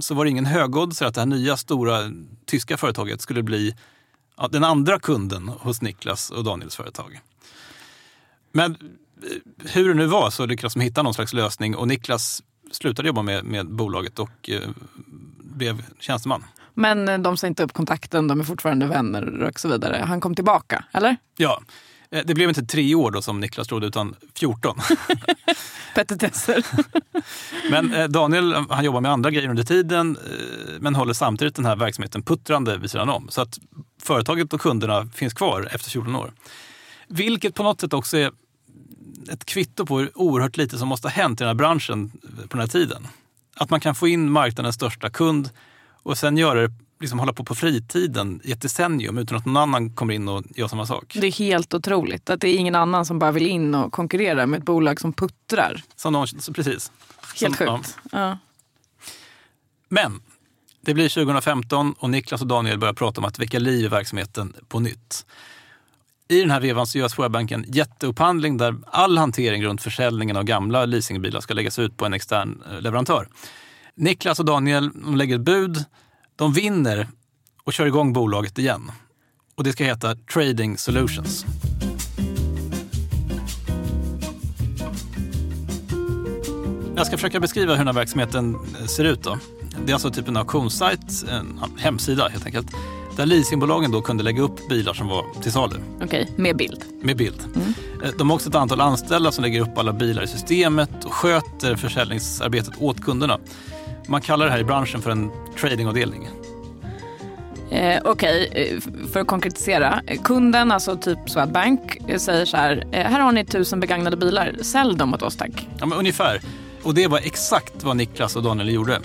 så 0.00 0.14
var 0.14 0.24
det 0.24 0.30
ingen 0.30 0.46
högodds 0.46 1.02
att 1.02 1.14
det 1.14 1.20
här 1.20 1.26
nya 1.26 1.56
stora 1.56 2.10
tyska 2.46 2.76
företaget 2.76 3.20
skulle 3.20 3.42
bli 3.42 3.76
ja, 4.36 4.48
den 4.48 4.64
andra 4.64 4.98
kunden 4.98 5.48
hos 5.48 5.82
Niklas 5.82 6.30
och 6.30 6.44
Daniels 6.44 6.76
företag. 6.76 7.20
Men 8.52 8.70
eh, 8.70 9.70
hur 9.72 9.88
det 9.88 9.94
nu 9.94 10.06
var 10.06 10.30
så 10.30 10.46
lyckades 10.46 10.74
de 10.74 10.80
hitta 10.80 11.02
någon 11.02 11.14
slags 11.14 11.32
lösning 11.32 11.76
och 11.76 11.88
Niklas 11.88 12.42
slutade 12.70 13.08
jobba 13.08 13.22
med, 13.22 13.44
med 13.44 13.70
bolaget 13.70 14.18
och 14.18 14.50
eh, 14.50 14.68
blev 15.38 15.82
tjänsteman. 16.00 16.44
Men 16.74 17.08
eh, 17.08 17.18
de 17.18 17.36
sa 17.36 17.46
inte 17.46 17.62
upp 17.62 17.72
kontakten, 17.72 18.28
de 18.28 18.40
är 18.40 18.44
fortfarande 18.44 18.86
vänner 18.86 19.42
och 19.42 19.60
så 19.60 19.68
vidare. 19.68 20.04
Han 20.06 20.20
kom 20.20 20.34
tillbaka, 20.34 20.84
eller? 20.92 21.16
Ja. 21.36 21.62
Eh, 22.10 22.22
det 22.24 22.34
blev 22.34 22.48
inte 22.48 22.62
tre 22.62 22.94
år 22.94 23.10
då 23.10 23.22
som 23.22 23.40
Niklas 23.40 23.68
trodde, 23.68 23.86
utan 23.86 24.14
14. 24.34 24.78
Petitesser. 25.94 26.66
men 27.70 27.94
eh, 27.94 28.08
Daniel 28.08 28.54
han 28.70 28.84
jobbar 28.84 29.00
med 29.00 29.10
andra 29.10 29.30
grejer 29.30 29.48
under 29.48 29.62
tiden, 29.62 30.18
men 30.80 30.94
håller 30.94 31.12
samtidigt 31.12 31.54
den 31.54 31.64
här 31.64 31.76
verksamheten 31.76 32.22
puttrande 32.22 32.78
vid 32.78 32.90
sidan 32.90 33.08
om. 33.08 33.28
Så 33.28 33.40
att 33.40 33.58
företaget 34.02 34.52
och 34.52 34.60
kunderna 34.60 35.06
finns 35.14 35.34
kvar 35.34 35.68
efter 35.72 35.90
14 35.90 36.16
år. 36.16 36.32
Vilket 37.08 37.54
på 37.54 37.62
något 37.62 37.80
sätt 37.80 37.92
också 37.92 38.16
är 38.16 38.30
ett 39.28 39.44
kvitto 39.44 39.86
på 39.86 39.98
hur 39.98 40.18
oerhört 40.18 40.56
lite 40.56 40.78
som 40.78 40.88
måste 40.88 41.08
ha 41.08 41.12
hänt 41.12 41.40
i 41.40 41.44
den 41.44 41.48
här 41.48 41.54
branschen 41.54 42.10
på 42.20 42.48
den 42.48 42.60
här 42.60 42.66
tiden. 42.66 43.08
Att 43.56 43.70
man 43.70 43.80
kan 43.80 43.94
få 43.94 44.08
in 44.08 44.30
marknadens 44.30 44.74
största 44.74 45.10
kund 45.10 45.50
och 46.02 46.18
sen 46.18 46.36
göra 46.36 46.60
det, 46.60 46.72
liksom 47.00 47.18
hålla 47.18 47.32
på 47.32 47.44
på 47.44 47.54
fritiden 47.54 48.40
i 48.44 48.52
ett 48.52 48.62
decennium 48.62 49.18
utan 49.18 49.38
att 49.38 49.46
någon 49.46 49.56
annan 49.56 49.90
kommer 49.90 50.14
in 50.14 50.28
och 50.28 50.44
gör 50.48 50.68
samma 50.68 50.86
sak. 50.86 51.16
Det 51.20 51.26
är 51.26 51.32
helt 51.32 51.74
otroligt 51.74 52.30
att 52.30 52.40
det 52.40 52.48
är 52.48 52.56
ingen 52.56 52.74
annan 52.74 53.06
som 53.06 53.18
bara 53.18 53.32
vill 53.32 53.46
in 53.46 53.74
och 53.74 53.92
konkurrera 53.92 54.46
med 54.46 54.58
ett 54.58 54.64
bolag 54.64 55.00
som 55.00 55.12
puttrar. 55.12 55.82
Som 55.96 56.12
någon, 56.12 56.26
precis. 56.54 56.92
Helt 57.40 57.56
som, 57.56 57.78
sjukt. 57.78 57.98
Ja. 58.12 58.38
Men 59.88 60.22
det 60.80 60.94
blir 60.94 61.08
2015 61.08 61.94
och 61.98 62.10
Niklas 62.10 62.40
och 62.40 62.46
Daniel 62.46 62.78
börjar 62.78 62.94
prata 62.94 63.20
om 63.20 63.24
att 63.24 63.38
väcka 63.38 63.58
liv 63.58 63.84
i 63.84 63.88
verksamheten 63.88 64.54
på 64.68 64.80
nytt. 64.80 65.26
I 66.28 66.40
den 66.40 66.50
här 66.50 66.60
vevan 66.60 66.86
så 66.86 66.98
gör 66.98 67.08
Swedbank 67.08 67.50
en 67.50 67.64
jätteupphandling 67.68 68.56
där 68.56 68.76
all 68.86 69.18
hantering 69.18 69.64
runt 69.64 69.82
försäljningen 69.82 70.36
av 70.36 70.44
gamla 70.44 70.84
leasingbilar 70.84 71.40
ska 71.40 71.54
läggas 71.54 71.78
ut 71.78 71.96
på 71.96 72.06
en 72.06 72.14
extern 72.14 72.62
eh, 72.70 72.80
leverantör. 72.80 73.28
Niklas 73.94 74.38
och 74.38 74.44
Daniel 74.44 74.90
de 74.94 75.16
lägger 75.16 75.34
ett 75.34 75.40
bud, 75.40 75.84
de 76.36 76.52
vinner 76.52 77.08
och 77.64 77.72
kör 77.72 77.86
igång 77.86 78.12
bolaget 78.12 78.58
igen. 78.58 78.90
Och 79.54 79.64
det 79.64 79.72
ska 79.72 79.84
heta 79.84 80.14
Trading 80.14 80.78
Solutions. 80.78 81.46
Jag 86.96 87.06
ska 87.06 87.16
försöka 87.16 87.40
beskriva 87.40 87.72
hur 87.72 87.78
den 87.78 87.86
här 87.86 87.94
verksamheten 87.94 88.54
eh, 88.54 88.86
ser 88.86 89.04
ut. 89.04 89.22
Då. 89.22 89.38
Det 89.84 89.92
är 89.92 89.94
alltså 89.94 90.10
typ 90.10 90.28
en 90.28 90.36
auktionssajt, 90.36 91.24
en 91.30 91.60
hemsida 91.78 92.28
helt 92.28 92.46
enkelt, 92.46 92.66
där 93.16 93.26
leasingbolagen 93.26 93.90
då 93.90 94.02
kunde 94.02 94.22
lägga 94.24 94.42
upp 94.42 94.68
bilar 94.68 94.92
som 94.94 95.08
var 95.08 95.24
till 95.42 95.52
salu. 95.52 95.76
Okej, 96.04 96.30
med 96.36 96.56
bild. 96.56 96.84
Med 97.02 97.16
bild. 97.16 97.40
Eh, 98.04 98.10
De 98.18 98.30
har 98.30 98.34
också 98.34 98.48
ett 98.48 98.54
antal 98.54 98.80
anställda 98.80 99.32
som 99.32 99.44
lägger 99.44 99.60
upp 99.60 99.78
alla 99.78 99.92
bilar 99.92 100.22
i 100.22 100.26
systemet 100.26 101.04
och 101.04 101.12
sköter 101.12 101.76
försäljningsarbetet 101.76 102.74
åt 102.78 103.00
kunderna. 103.00 103.38
Man 104.08 104.20
kallar 104.20 104.46
det 104.46 104.52
här 104.52 104.58
i 104.58 104.64
branschen 104.64 105.02
för 105.02 105.10
en 105.10 105.30
tradingavdelning. 105.60 106.28
Eh, 107.70 108.00
Okej, 108.04 108.48
eh, 108.52 109.08
för 109.12 109.20
att 109.20 109.26
konkretisera. 109.26 110.00
Kunden, 110.24 110.72
alltså 110.72 110.96
typ 110.96 111.18
Swedbank, 111.26 111.96
eh, 112.08 112.18
säger 112.18 112.44
så 112.44 112.56
här. 112.56 112.84
Här 112.92 113.20
har 113.20 113.32
ni 113.32 113.44
tusen 113.44 113.80
begagnade 113.80 114.16
bilar. 114.16 114.56
Sälj 114.62 114.96
dem 114.96 115.14
åt 115.14 115.22
oss 115.22 115.36
tack. 115.36 115.68
Ja, 115.78 115.86
men 115.86 115.98
ungefär. 115.98 116.40
Och 116.82 116.94
det 116.94 117.06
var 117.06 117.18
exakt 117.18 117.84
vad 117.84 117.96
Niklas 117.96 118.36
och 118.36 118.42
Daniel 118.42 118.68
gjorde. 118.72 119.00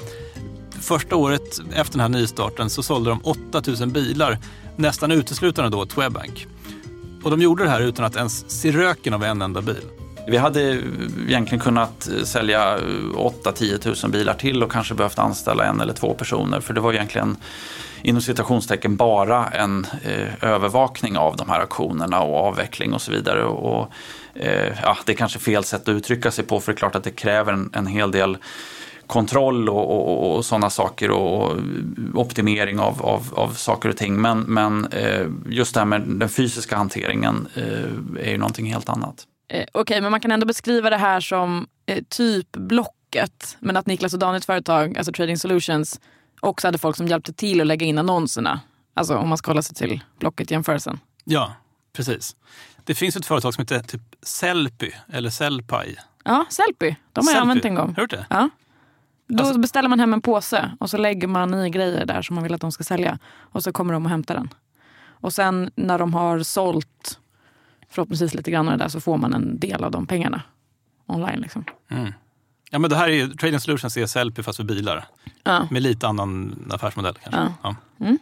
Första 0.82 1.15
året 1.15 1.60
efter 1.74 1.91
den 1.91 2.02
här 2.02 2.20
nystarten 2.20 2.70
så 2.70 2.84
sålde 2.84 3.10
de 3.10 3.22
8000 3.24 3.91
bilar, 3.91 4.38
nästan 4.76 5.12
uteslutande 5.12 5.72
då 5.72 5.86
Twebank. 5.86 6.13
Swedbank. 6.26 6.48
Och 7.24 7.32
de 7.32 7.41
gjorde 7.41 7.63
det 7.63 7.70
här 7.70 7.82
utan 7.82 8.06
att 8.06 8.15
ens 8.15 8.62
se 8.62 8.72
röken 8.72 9.13
av 9.13 9.24
en 9.24 9.41
enda 9.41 9.62
bil. 9.62 9.86
Vi 10.28 10.38
hade 10.38 10.62
egentligen 11.28 11.60
kunnat 11.60 12.10
eh, 12.10 12.24
sälja 12.24 12.78
8-10 12.78 14.04
000 14.04 14.12
bilar 14.12 14.34
till 14.34 14.63
och 14.63 14.72
kanske 14.72 14.94
behövt 14.94 15.20
anställa 15.20 15.65
en 15.65 15.82
eller 15.82 15.94
två 15.94 16.13
personer. 16.13 16.60
För 16.60 16.74
det 16.74 16.82
var 16.82 16.94
egentligen 16.94 17.38
inom 18.04 18.22
citationstecken 18.22 18.96
bara 18.96 19.48
en 19.48 19.88
eh, 20.04 20.50
övervakning 20.52 21.17
av 21.17 21.36
de 21.36 21.50
här 21.50 21.60
auktionerna 21.60 22.22
och 22.22 22.38
avveckling 22.38 22.94
och 22.94 23.02
så 23.02 23.12
vidare. 23.12 23.44
Och, 23.44 23.91
eh, 24.34 24.74
ja, 24.84 24.98
det 25.06 25.12
är 25.12 25.15
kanske 25.15 25.39
fel 25.39 25.63
sätt 25.63 25.82
att 25.82 25.89
uttrycka 25.89 26.32
sig 26.32 26.46
på 26.46 26.60
för 26.60 26.72
det 26.72 26.76
är 26.76 26.78
klart 26.78 26.96
att 26.96 27.04
det 27.04 27.12
kräver 27.12 27.54
en, 27.54 27.70
en 27.74 27.88
hel 27.88 28.12
del 28.12 28.38
kontroll 29.12 29.69
och, 29.69 29.91
och, 29.91 30.36
och 30.36 30.45
sådana 30.45 30.69
saker 30.69 31.12
och 31.12 31.58
optimering 32.13 32.80
av, 32.80 33.02
av, 33.02 33.34
av 33.36 33.50
saker 33.54 33.89
och 33.89 33.97
ting. 33.97 34.21
Men, 34.21 34.39
men 34.39 34.86
eh, 34.86 35.28
just 35.50 35.74
det 35.74 35.80
här 35.80 35.86
med 35.86 36.02
den 36.02 36.30
fysiska 36.30 36.76
hanteringen 36.78 37.47
eh, 37.56 38.24
är 38.26 38.32
ju 38.32 38.38
någonting 38.38 38.65
helt 38.74 38.89
annat. 38.89 39.28
Eh, 39.47 39.65
Okej, 39.74 40.02
men 40.02 40.12
man 40.12 40.19
kan 40.19 40.32
ändå 40.32 40.45
beskriva 40.45 40.89
det 40.89 40.97
här 40.97 41.19
som 41.19 41.67
typ 42.10 42.52
Blocket. 42.52 43.58
Men 43.60 43.78
att 43.78 43.86
Niklas 43.86 44.13
och 44.13 44.19
Daniels 44.19 44.45
företag, 44.45 44.97
alltså 44.97 45.13
Trading 45.13 45.38
Solutions, 45.38 46.00
också 46.39 46.67
hade 46.67 46.78
folk 46.78 46.95
som 46.95 47.08
hjälpte 47.08 47.34
till 47.34 47.62
att 47.62 47.67
lägga 47.67 47.86
in 47.86 47.97
annonserna. 47.97 48.60
Alltså 48.93 49.15
om 49.17 49.30
man 49.30 49.38
ska 49.38 49.52
hålla 49.52 49.62
sig 49.62 49.76
till 49.76 50.04
Blocket-jämförelsen. 50.19 51.00
Ja, 51.24 51.54
precis. 51.93 52.36
Det 52.84 52.95
finns 52.95 53.15
ett 53.15 53.26
företag 53.26 53.54
som 53.54 53.62
heter 53.62 53.80
typ 53.80 54.02
Sellpy 54.24 54.91
eller 55.13 55.30
Sellpy. 55.30 55.95
Ja, 56.24 56.45
Sellpy. 56.50 56.86
De 56.86 56.88
har 56.88 56.95
jag 57.17 57.26
Sellpy. 57.26 57.39
använt 57.41 57.65
en 57.65 57.76
gång. 57.76 57.93
Har 57.97 58.08
du 58.08 58.17
det? 58.17 58.26
Ja. 58.30 58.50
Då 59.38 59.44
Alltså- 59.44 59.60
beställer 59.60 59.89
man 59.89 60.00
hem 60.00 60.13
en 60.13 60.22
påse 60.22 60.72
och 60.80 60.89
så 60.89 60.98
lägger 60.98 61.28
man 61.28 61.54
i 61.65 61.70
grejer 61.70 62.06
där 62.06 62.22
som 62.22 62.34
man 62.36 62.44
vill 62.44 62.54
att 62.54 62.62
de 62.62 62.72
ska 62.72 62.84
sälja. 62.84 63.20
Och 63.38 63.63
så 63.63 63.72
kommer 63.72 63.94
de 63.94 64.06
och 64.06 64.10
hämtar 64.10 64.36
den. 64.36 64.50
Och 65.08 65.34
sen 65.34 65.72
när 65.76 66.00
de 66.00 66.13
har 66.13 66.39
sålt 66.44 67.20
förhoppningsvis 67.89 68.34
lite 68.34 68.52
grann 68.52 68.67
av 68.70 68.78
det 68.78 68.84
där 68.84 68.89
så 68.89 69.02
får 69.02 69.17
man 69.17 69.34
en 69.34 69.60
del 69.60 69.84
av 69.84 69.91
de 69.91 70.06
pengarna 70.08 70.41
online. 71.06 71.39
Liksom. 71.41 71.65
Mm. 71.89 72.13
Ja, 72.72 72.80
men 72.80 72.89
det 72.89 72.96
här 72.96 73.10
är 73.10 73.13
ju, 73.13 73.30
Trading 73.34 73.60
Solutions 73.60 74.12
Sellpy 74.12 74.44
fast 74.44 74.58
för 74.58 74.63
bilar. 74.63 75.06
Ja. 75.44 75.67
Med 75.72 75.82
lite 75.82 76.08
annan 76.08 76.56
affärsmodell 76.74 77.13
kanske. 77.24 77.41
Ja. 77.41 77.54
Ja. 77.63 78.06
Mm. 78.06 78.17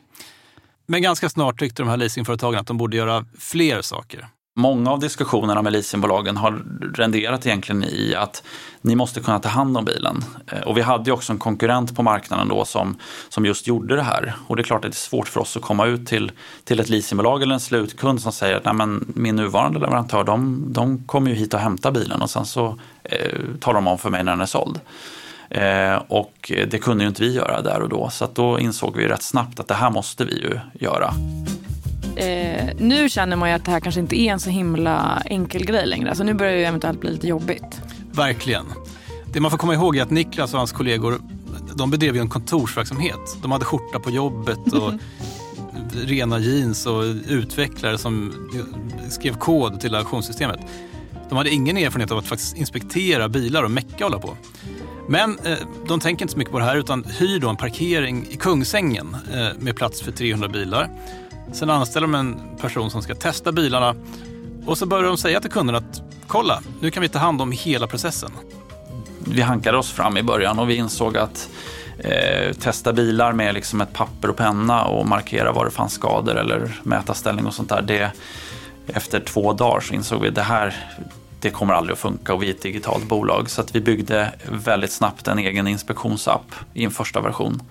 Men 0.86 1.02
ganska 1.02 1.30
snart 1.30 1.60
tyckte 1.60 1.82
de 1.82 1.89
här 1.89 1.98
leasingföretagen 1.98 2.60
att 2.60 2.67
de 2.67 2.78
borde 2.78 2.98
göra 2.98 3.26
fler 3.38 3.82
saker. 3.82 4.28
Många 4.60 4.91
av 4.91 5.00
diskussionerna 5.00 5.62
med 5.62 5.74
leasingbolagen 5.74 6.38
har 6.38 6.62
renderat 6.93 7.45
egentligen 7.45 7.84
i 7.84 8.15
att 8.15 8.43
ni 8.82 8.95
måste 8.95 9.19
kunna 9.19 9.39
ta 9.39 9.50
hand 9.50 9.78
om 9.78 9.86
bilen. 9.86 10.24
Eh, 10.52 10.60
och 10.60 10.78
vi 10.78 10.82
hade 10.82 11.10
ju 11.10 11.12
också 11.12 11.34
en 11.34 11.39
konkurrent 11.39 11.95
på 11.95 12.04
marknaden 12.04 12.48
då 12.48 12.65
som, 12.65 12.98
som 13.30 13.45
just 13.45 13.67
gjorde 13.67 13.95
det 13.95 14.02
här. 14.02 14.34
Och 14.48 14.56
det 14.56 14.62
är 14.62 14.63
klart 14.63 14.86
att 14.86 14.91
det 14.91 14.95
är 14.95 15.10
svårt 15.10 15.28
för 15.28 15.39
oss 15.39 15.58
att 15.58 15.63
komma 15.63 15.86
ut 15.86 16.08
till, 16.08 16.32
till 16.63 16.80
ett 16.80 16.89
leasingbolag 16.89 17.43
eller 17.43 17.54
en 17.54 17.60
slutkund 17.60 18.22
som 18.22 18.32
säger 18.32 18.56
att 18.56 18.65
Nej, 18.65 18.74
men 18.74 19.13
min 19.15 19.36
nuvarande 19.36 19.80
leverantör 19.80 20.24
de, 20.24 20.65
de 20.67 21.04
kommer 21.04 21.32
ju 21.32 21.38
hit 21.38 21.54
och 21.54 21.60
hämtar 21.60 21.91
bilen 21.91 22.22
och 22.22 22.30
sen 22.30 22.45
så 22.45 22.80
eh, 23.04 23.39
talar 23.60 23.76
de 23.76 23.88
om 23.88 23.98
för 23.98 24.10
mig 24.10 24.24
när 24.24 24.32
den 24.32 24.41
är 24.41 24.45
såld. 24.45 24.80
Eh, 25.50 25.95
och 26.08 26.52
det 26.67 26.80
kunde 26.80 27.04
ju 27.04 27.08
inte 27.08 27.22
vi 27.22 27.34
göra 27.34 27.62
där 27.62 27.82
och 27.82 27.89
då. 27.89 28.10
Så 28.10 28.26
att 28.26 28.36
då 28.36 28.60
insåg 28.60 28.98
vi 28.98 29.08
rätt 29.08 29.24
snabbt 29.24 29.60
att 29.60 29.67
det 29.67 29.74
här 29.74 29.89
måste 29.89 30.26
vi 30.26 30.41
ju 30.41 30.60
göra. 30.74 31.13
Eh, 32.19 32.69
nu 32.77 33.10
känner 33.10 33.36
man 33.36 33.49
ju 33.49 33.55
att 33.55 33.65
det 33.65 33.71
här 33.71 33.79
kanske 33.79 34.01
inte 34.01 34.19
är 34.19 34.32
en 34.32 34.39
så 34.39 34.49
himla 34.49 35.21
enkel 35.25 35.65
grej 35.65 35.86
längre. 35.86 36.10
Alltså 36.10 36.23
nu 36.23 36.34
börjar 36.34 36.53
det 36.53 36.60
ju 36.60 36.65
eventuellt 36.65 37.01
bli 37.01 37.12
lite 37.12 37.27
jobbigt. 37.27 37.82
Verkligen. 38.12 38.65
Det 39.34 39.39
man 39.39 39.51
får 39.51 39.58
komma 39.58 39.73
ihog 39.73 39.97
är 39.97 40.01
att 40.01 40.10
Niklas 40.10 40.53
och 40.53 40.58
hans 40.58 40.71
kollegor 40.71 41.21
de 41.75 41.91
bedrev 41.91 42.15
ju 42.15 42.21
en 42.21 42.29
kontorsverksamhet. 42.29 43.38
De 43.41 43.51
hade 43.51 43.65
skjorta 43.65 43.99
på 43.99 44.10
jobbet 44.10 44.73
och 44.73 44.93
rena 46.05 46.39
jeans 46.39 46.86
och 46.86 47.03
utvecklare 47.27 47.97
som 47.97 48.34
skrev 49.10 49.34
kod 49.34 49.79
till 49.79 49.95
auktionssystemet. 49.95 50.60
De 51.29 51.38
hade 51.38 51.49
ingen 51.49 51.77
erfarenhet 51.77 52.12
av 52.12 52.17
att 52.17 52.27
faktiskt 52.27 52.58
inspektera 52.58 53.29
bilar 53.29 53.63
och 53.63 53.71
mecka 53.71 54.05
och 54.05 54.12
hålla 54.12 54.19
på. 54.19 54.38
Men 55.08 55.39
eh, 55.43 55.58
de 55.88 55.99
tänker 55.99 56.23
inte 56.23 56.32
så 56.32 56.38
mycket 56.38 56.51
på 56.51 56.60
det 56.60 56.65
här 56.65 56.77
utan 56.77 57.03
hyr 57.03 57.39
då 57.39 57.49
en 57.49 57.58
parkering 57.58 58.27
i 58.29 58.36
Kungsängen 58.36 59.15
eh, 59.34 59.47
med 59.60 59.75
plats 59.75 60.01
för 60.01 60.12
300 60.12 60.47
bilar. 60.47 60.89
Sen 61.53 61.69
anställer 61.69 62.07
de 62.07 62.15
en 62.15 62.39
person 62.62 62.91
som 62.91 63.01
ska 63.01 63.15
testa 63.15 63.51
bilarna 63.51 63.95
och 64.65 64.77
så 64.77 64.85
börjar 64.85 65.03
de 65.03 65.17
säga 65.17 65.41
till 65.41 65.51
kunderna 65.51 65.77
att 65.77 66.01
kolla, 66.27 66.62
nu 66.81 66.91
kan 66.91 67.01
vi 67.01 67.09
ta 67.09 67.19
hand 67.19 67.41
om 67.41 67.51
hela 67.51 67.88
processen. 67.88 68.31
vi 69.19 69.41
hankade 69.41 69.77
oss 69.77 69.91
fram 69.91 70.17
i 70.17 70.23
början 70.23 70.59
och 70.59 70.69
vi 70.69 70.75
insåg 70.75 71.17
att 71.17 71.49
eh, 71.99 72.53
testa 72.53 72.93
bilar 72.93 73.33
med 73.33 73.53
liksom 73.53 73.81
ett 73.81 73.93
papper 73.93 74.29
och 74.29 74.38
penna 74.38 74.85
och 74.85 75.07
markera 75.07 75.51
var 75.51 75.65
det 75.65 75.71
fanns 75.71 75.93
skador 75.93 76.35
eller 76.38 76.79
mäta 76.83 77.13
ställning 77.13 77.45
och 77.45 77.53
sånt 77.53 77.69
där. 77.69 77.81
Det, 77.81 78.12
efter 78.88 79.19
två 79.19 79.53
dagar 79.53 79.79
så 79.79 79.93
insåg 79.93 80.21
vi 80.21 80.27
att 80.27 80.35
det 80.35 80.41
här 80.41 80.75
det 81.41 81.49
kommer 81.49 81.73
aldrig 81.73 81.93
att 81.93 81.99
funka 81.99 82.33
och 82.33 82.43
vi 82.43 82.47
är 82.47 82.51
ett 82.51 82.62
digitalt 82.62 83.07
bolag. 83.07 83.49
Så 83.49 83.62
att 83.62 83.75
vi 83.75 83.81
byggde 83.81 84.31
väldigt 84.51 84.91
snabbt 84.91 85.27
en 85.27 85.39
egen 85.39 85.67
inspektionsapp 85.67 86.55
i 86.73 86.83
en 86.83 86.91
första 86.91 87.21
version. 87.21 87.62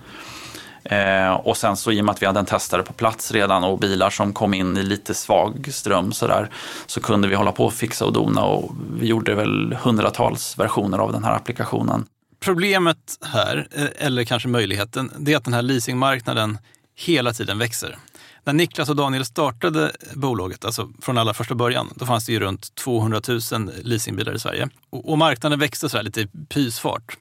Eh, 0.89 1.31
och 1.31 1.57
sen 1.57 1.77
så 1.77 1.91
i 1.91 2.01
och 2.01 2.05
med 2.05 2.13
att 2.13 2.21
vi 2.21 2.25
hade 2.25 2.39
en 2.39 2.45
testare 2.45 2.83
på 2.83 2.93
plats 2.93 3.31
redan 3.31 3.63
och 3.63 3.79
bilar 3.79 4.09
som 4.09 4.33
kom 4.33 4.53
in 4.53 4.77
i 4.77 4.83
lite 4.83 5.13
svag 5.13 5.69
ström 5.71 6.11
så 6.11 6.27
där 6.27 6.49
så 6.85 7.01
kunde 7.01 7.27
vi 7.27 7.35
hålla 7.35 7.51
på 7.51 7.65
och 7.65 7.73
fixa 7.73 8.05
och 8.05 8.13
dona 8.13 8.43
och 8.43 8.71
vi 8.99 9.07
gjorde 9.07 9.35
väl 9.35 9.77
hundratals 9.81 10.59
versioner 10.59 10.97
av 10.97 11.11
den 11.11 11.23
här 11.23 11.35
applikationen. 11.35 12.05
Problemet 12.39 12.97
här, 13.21 13.67
eh, 13.71 14.05
eller 14.05 14.23
kanske 14.23 14.49
möjligheten, 14.49 15.11
det 15.17 15.33
är 15.33 15.37
att 15.37 15.45
den 15.45 15.53
här 15.53 15.61
leasingmarknaden 15.61 16.57
hela 16.95 17.33
tiden 17.33 17.57
växer. 17.57 17.97
När 18.43 18.53
Niklas 18.53 18.89
och 18.89 18.95
Daniel 18.95 19.25
startade 19.25 19.91
bolaget, 20.13 20.65
alltså 20.65 20.89
från 21.01 21.17
allra 21.17 21.33
första 21.33 21.55
början, 21.55 21.93
då 21.95 22.05
fanns 22.05 22.25
det 22.25 22.31
ju 22.31 22.39
runt 22.39 22.75
200 22.75 23.21
000 23.27 23.71
leasingbilar 23.83 24.33
i 24.33 24.39
Sverige. 24.39 24.69
Och, 24.89 25.11
och 25.11 25.17
marknaden 25.17 25.59
växte 25.59 25.89
så 25.89 25.97
här 25.97 26.03
lite 26.03 26.21
i 26.21 26.27
pysfart. 26.49 27.17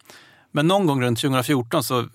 Men 0.52 0.66
någon 0.66 0.86
gång 0.86 1.02
runt 1.02 1.20
2014 1.20 1.84
så 1.84 2.08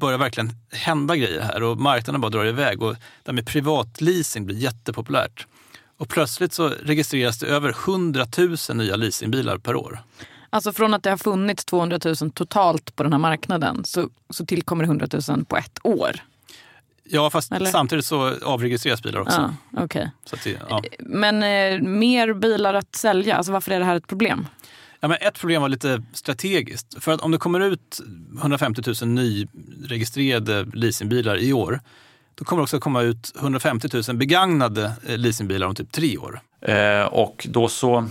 börjar 0.00 0.18
verkligen 0.18 0.52
hända 0.72 1.16
grejer 1.16 1.40
här 1.40 1.62
och 1.62 1.78
marknaden 1.78 2.20
bara 2.20 2.30
drar 2.30 2.44
iväg 2.44 2.82
och 2.82 2.92
det 2.92 3.26
här 3.26 3.32
med 3.32 3.46
privatleasing 3.46 4.46
blir 4.46 4.56
jättepopulärt. 4.56 5.46
Och 5.96 6.08
plötsligt 6.08 6.52
så 6.52 6.68
registreras 6.68 7.38
det 7.38 7.46
över 7.46 7.68
100 7.68 8.26
000 8.38 8.76
nya 8.76 8.96
leasingbilar 8.96 9.58
per 9.58 9.76
år. 9.76 10.02
Alltså 10.50 10.72
från 10.72 10.94
att 10.94 11.02
det 11.02 11.10
har 11.10 11.16
funnits 11.16 11.64
200 11.64 11.98
000 12.04 12.16
totalt 12.30 12.96
på 12.96 13.02
den 13.02 13.12
här 13.12 13.18
marknaden 13.18 13.84
så, 13.84 14.08
så 14.30 14.46
tillkommer 14.46 14.84
det 14.84 14.88
100 14.88 15.06
000 15.28 15.44
på 15.44 15.56
ett 15.56 15.78
år. 15.82 16.20
Ja, 17.04 17.30
fast 17.30 17.52
Eller? 17.52 17.70
samtidigt 17.70 18.04
så 18.04 18.34
avregistreras 18.42 19.02
bilar 19.02 19.20
också. 19.20 19.54
Ja. 19.70 19.88
Så 20.24 20.34
att 20.34 20.44
det, 20.44 20.60
ja. 20.68 20.82
Men 20.98 21.42
eh, 21.42 21.88
mer 21.88 22.32
bilar 22.32 22.74
att 22.74 22.96
sälja, 22.96 23.36
alltså 23.36 23.52
varför 23.52 23.72
är 23.72 23.78
det 23.78 23.84
här 23.84 23.96
ett 23.96 24.06
problem? 24.06 24.46
Ja, 25.00 25.08
men 25.08 25.18
ett 25.20 25.38
problem 25.38 25.62
var 25.62 25.68
lite 25.68 26.02
strategiskt. 26.12 27.02
För 27.02 27.12
att 27.12 27.20
om 27.20 27.30
det 27.30 27.38
kommer 27.38 27.60
ut 27.60 28.00
150 28.38 28.82
000 29.02 29.08
nyregistrerade 29.08 30.64
leasingbilar 30.64 31.36
i 31.36 31.52
år, 31.52 31.80
då 32.34 32.44
kommer 32.44 32.60
det 32.60 32.62
också 32.62 32.80
komma 32.80 33.02
ut 33.02 33.32
150 33.38 33.88
000 34.08 34.16
begagnade 34.16 34.92
eh, 35.06 35.18
leasingbilar 35.18 35.66
om 35.66 35.74
typ 35.74 35.92
tre 35.92 36.18
år. 36.18 36.40
Eh, 36.60 37.02
och 37.02 37.46
då 37.50 37.68
så 37.68 38.08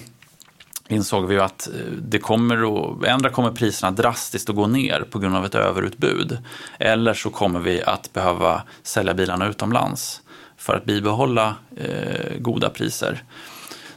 insåg 0.88 1.28
vi 1.28 1.36
ju 1.36 1.42
att 1.42 1.68
eh, 1.68 1.74
det 2.02 2.20
kommer 2.20 2.56
att, 2.56 3.04
ändra 3.06 3.30
kommer 3.30 3.52
priserna 3.52 3.92
drastiskt 3.92 4.50
att 4.50 4.56
gå 4.56 4.68
ner 4.68 5.02
på 5.12 5.20
grund 5.20 5.36
av 5.36 5.46
ett 5.46 5.56
överutbud. 5.56 6.38
Eller 6.80 7.14
så 7.14 7.30
kommer 7.30 7.60
vi 7.60 7.84
att 7.84 8.14
behöva 8.14 8.64
sälja 8.84 9.14
bilarna 9.14 9.48
utomlands 9.48 10.22
för 10.58 10.76
att 10.76 10.86
bibehålla 10.86 11.56
eh, 11.78 12.40
goda 12.40 12.70
priser. 12.70 13.24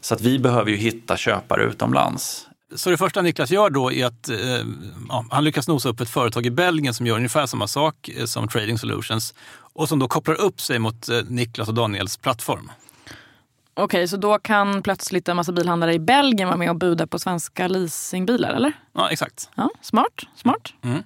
Så 0.00 0.14
att 0.14 0.20
vi 0.20 0.38
behöver 0.38 0.70
ju 0.70 0.76
hitta 0.76 1.16
köpare 1.16 1.64
utomlands. 1.64 2.48
Så 2.74 2.90
det 2.90 2.96
första 2.96 3.22
Niklas 3.22 3.50
gör 3.50 3.70
då 3.70 3.92
är 3.92 4.06
att 4.06 4.28
eh, 4.28 4.38
ja, 5.08 5.24
han 5.30 5.44
lyckas 5.44 5.68
nosa 5.68 5.88
upp 5.88 6.00
ett 6.00 6.10
företag 6.10 6.46
i 6.46 6.50
Belgien 6.50 6.94
som 6.94 7.06
gör 7.06 7.16
ungefär 7.16 7.46
samma 7.46 7.66
sak 7.66 8.08
eh, 8.08 8.24
som 8.24 8.48
Trading 8.48 8.78
Solutions 8.78 9.34
och 9.54 9.88
som 9.88 9.98
då 9.98 10.08
kopplar 10.08 10.40
upp 10.40 10.60
sig 10.60 10.78
mot 10.78 11.08
eh, 11.08 11.18
Niklas 11.28 11.68
och 11.68 11.74
Daniels 11.74 12.16
plattform. 12.16 12.70
Okej, 13.74 14.08
så 14.08 14.16
då 14.16 14.38
kan 14.38 14.82
plötsligt 14.82 15.28
en 15.28 15.36
massa 15.36 15.52
bilhandlare 15.52 15.94
i 15.94 15.98
Belgien 15.98 16.48
vara 16.48 16.58
med 16.58 16.70
och 16.70 16.76
buda 16.76 17.06
på 17.06 17.18
svenska 17.18 17.68
leasingbilar, 17.68 18.54
eller? 18.54 18.72
Ja, 18.92 19.10
exakt. 19.10 19.50
Ja, 19.54 19.70
smart, 19.82 20.22
smart. 20.36 20.72
Mm. 20.82 21.02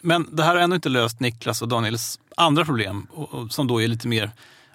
Men 0.00 0.28
det 0.32 0.42
här 0.42 0.54
har 0.54 0.62
ännu 0.62 0.74
inte 0.74 0.88
löst 0.88 1.20
Niklas 1.20 1.62
och 1.62 1.68
Daniels 1.68 2.20
andra 2.36 2.64
problem 2.64 3.06
som 3.50 3.66
då 3.66 3.82
är 3.82 3.88
lite 3.88 4.08
mer 4.08 4.30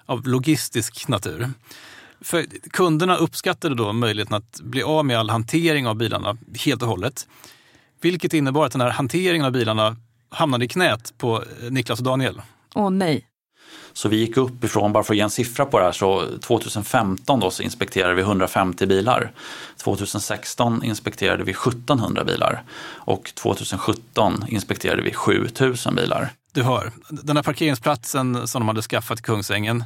av 0.06 0.26
logistisk 0.26 1.08
natur. 1.08 1.50
För 2.20 2.46
kunderna 2.70 3.16
uppskattade 3.16 3.74
då 3.74 3.92
möjligheten 3.92 4.34
att 4.36 4.60
bli 4.60 4.82
av 4.82 5.04
med 5.04 5.18
all 5.18 5.30
hantering 5.30 5.86
av 5.86 5.96
bilarna 5.96 6.36
helt 6.64 6.82
och 6.82 6.88
hållet. 6.88 7.26
Vilket 8.00 8.34
innebar 8.34 8.66
att 8.66 8.72
den 8.72 8.80
här 8.80 8.90
hanteringen 8.90 9.46
av 9.46 9.52
bilarna 9.52 9.96
hamnade 10.28 10.64
i 10.64 10.68
knät 10.68 11.14
på 11.18 11.36
eh, 11.36 11.70
Niklas 11.70 11.98
och 11.98 12.04
Daniel. 12.04 12.42
Åh 12.74 12.90
nej. 12.90 13.26
Så 13.92 14.08
vi 14.08 14.16
gick 14.16 14.36
upp 14.36 14.64
ifrån, 14.64 14.92
bara 14.92 15.04
för 15.04 15.14
att 15.14 15.16
ge 15.16 15.22
en 15.22 15.30
siffra 15.30 15.64
på 15.66 15.78
det 15.78 15.84
här, 15.84 15.92
så 15.92 16.38
2015 16.38 17.40
då 17.40 17.50
så 17.50 17.62
inspekterade 17.62 18.14
vi 18.14 18.22
150 18.22 18.86
bilar. 18.86 19.32
2016 19.76 20.84
inspekterade 20.84 21.44
vi 21.44 21.52
1700 21.52 22.24
bilar 22.24 22.62
och 22.94 23.34
2017 23.34 24.44
inspekterade 24.48 25.02
vi 25.02 25.12
7000 25.12 25.94
bilar. 25.94 26.32
Du 26.52 26.62
hör, 26.62 26.92
den 27.10 27.36
här 27.36 27.42
parkeringsplatsen 27.42 28.48
som 28.48 28.60
de 28.60 28.68
hade 28.68 28.82
skaffat 28.82 29.18
i 29.18 29.22
Kungsängen, 29.22 29.84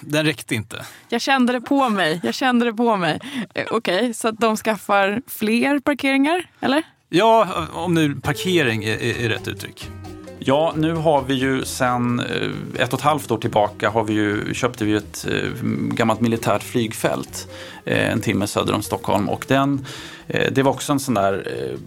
den 0.00 0.24
räckte 0.24 0.54
inte. 0.54 0.84
Jag 1.08 1.20
kände 1.20 1.52
det 1.52 1.60
på 1.60 1.88
mig. 1.88 2.20
Jag 2.22 2.34
kände 2.34 2.64
det 2.64 2.72
på 2.72 2.96
mig. 2.96 3.20
Eh, 3.54 3.66
Okej, 3.70 4.14
så 4.14 4.28
att 4.28 4.38
de 4.38 4.56
skaffar 4.56 5.22
fler 5.26 5.78
parkeringar, 5.80 6.44
eller? 6.60 6.82
Ja, 7.08 7.48
om 7.72 7.94
nu 7.94 8.14
parkering 8.14 8.84
är, 8.84 9.02
är, 9.02 9.24
är 9.24 9.28
rätt 9.28 9.48
uttryck. 9.48 9.90
Ja, 10.38 10.74
nu 10.76 10.94
har 10.94 11.22
vi 11.22 11.34
ju 11.34 11.64
sen 11.64 12.20
eh, 12.20 12.82
ett 12.82 12.92
och 12.92 12.98
ett 12.98 13.04
halvt 13.04 13.30
år 13.30 13.38
tillbaka 13.38 13.90
har 13.90 14.04
vi 14.04 14.12
ju, 14.12 14.54
köpte 14.54 14.84
vi 14.84 14.94
ett 14.94 15.26
eh, 15.30 15.50
gammalt 15.90 16.20
militärt 16.20 16.62
flygfält 16.62 17.48
Eh, 17.84 18.12
en 18.12 18.20
timme 18.20 18.46
söder 18.46 18.74
om 18.74 18.82
Stockholm 18.82 19.28
och 19.28 19.44
den, 19.48 19.86
eh, 20.26 20.52
det 20.52 20.62
var 20.62 20.72
också 20.72 20.92
en 20.92 21.00
sån 21.00 21.14
där 21.14 21.46
eh, 21.46 21.78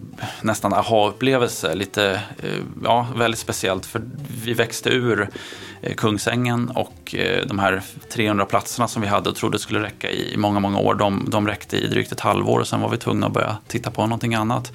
nästan 0.41 0.73
aha-upplevelse, 0.73 1.75
lite, 1.75 2.21
ja, 2.83 3.07
väldigt 3.15 3.39
speciellt 3.39 3.85
för 3.85 4.01
vi 4.43 4.53
växte 4.53 4.89
ur 4.89 5.29
Kungsängen 5.97 6.69
och 6.69 7.15
de 7.47 7.59
här 7.59 7.81
300 8.13 8.45
platserna 8.45 8.87
som 8.87 9.01
vi 9.01 9.07
hade 9.07 9.29
och 9.29 9.35
trodde 9.35 9.59
skulle 9.59 9.83
räcka 9.83 10.11
i 10.11 10.37
många, 10.37 10.59
många 10.59 10.79
år, 10.79 10.95
de, 10.95 11.25
de 11.27 11.47
räckte 11.47 11.77
i 11.77 11.87
drygt 11.87 12.11
ett 12.11 12.19
halvår 12.19 12.59
och 12.59 12.67
sen 12.67 12.81
var 12.81 12.89
vi 12.89 12.97
tvungna 12.97 13.27
att 13.27 13.33
börja 13.33 13.57
titta 13.67 13.91
på 13.91 14.01
någonting 14.01 14.35
annat. 14.35 14.71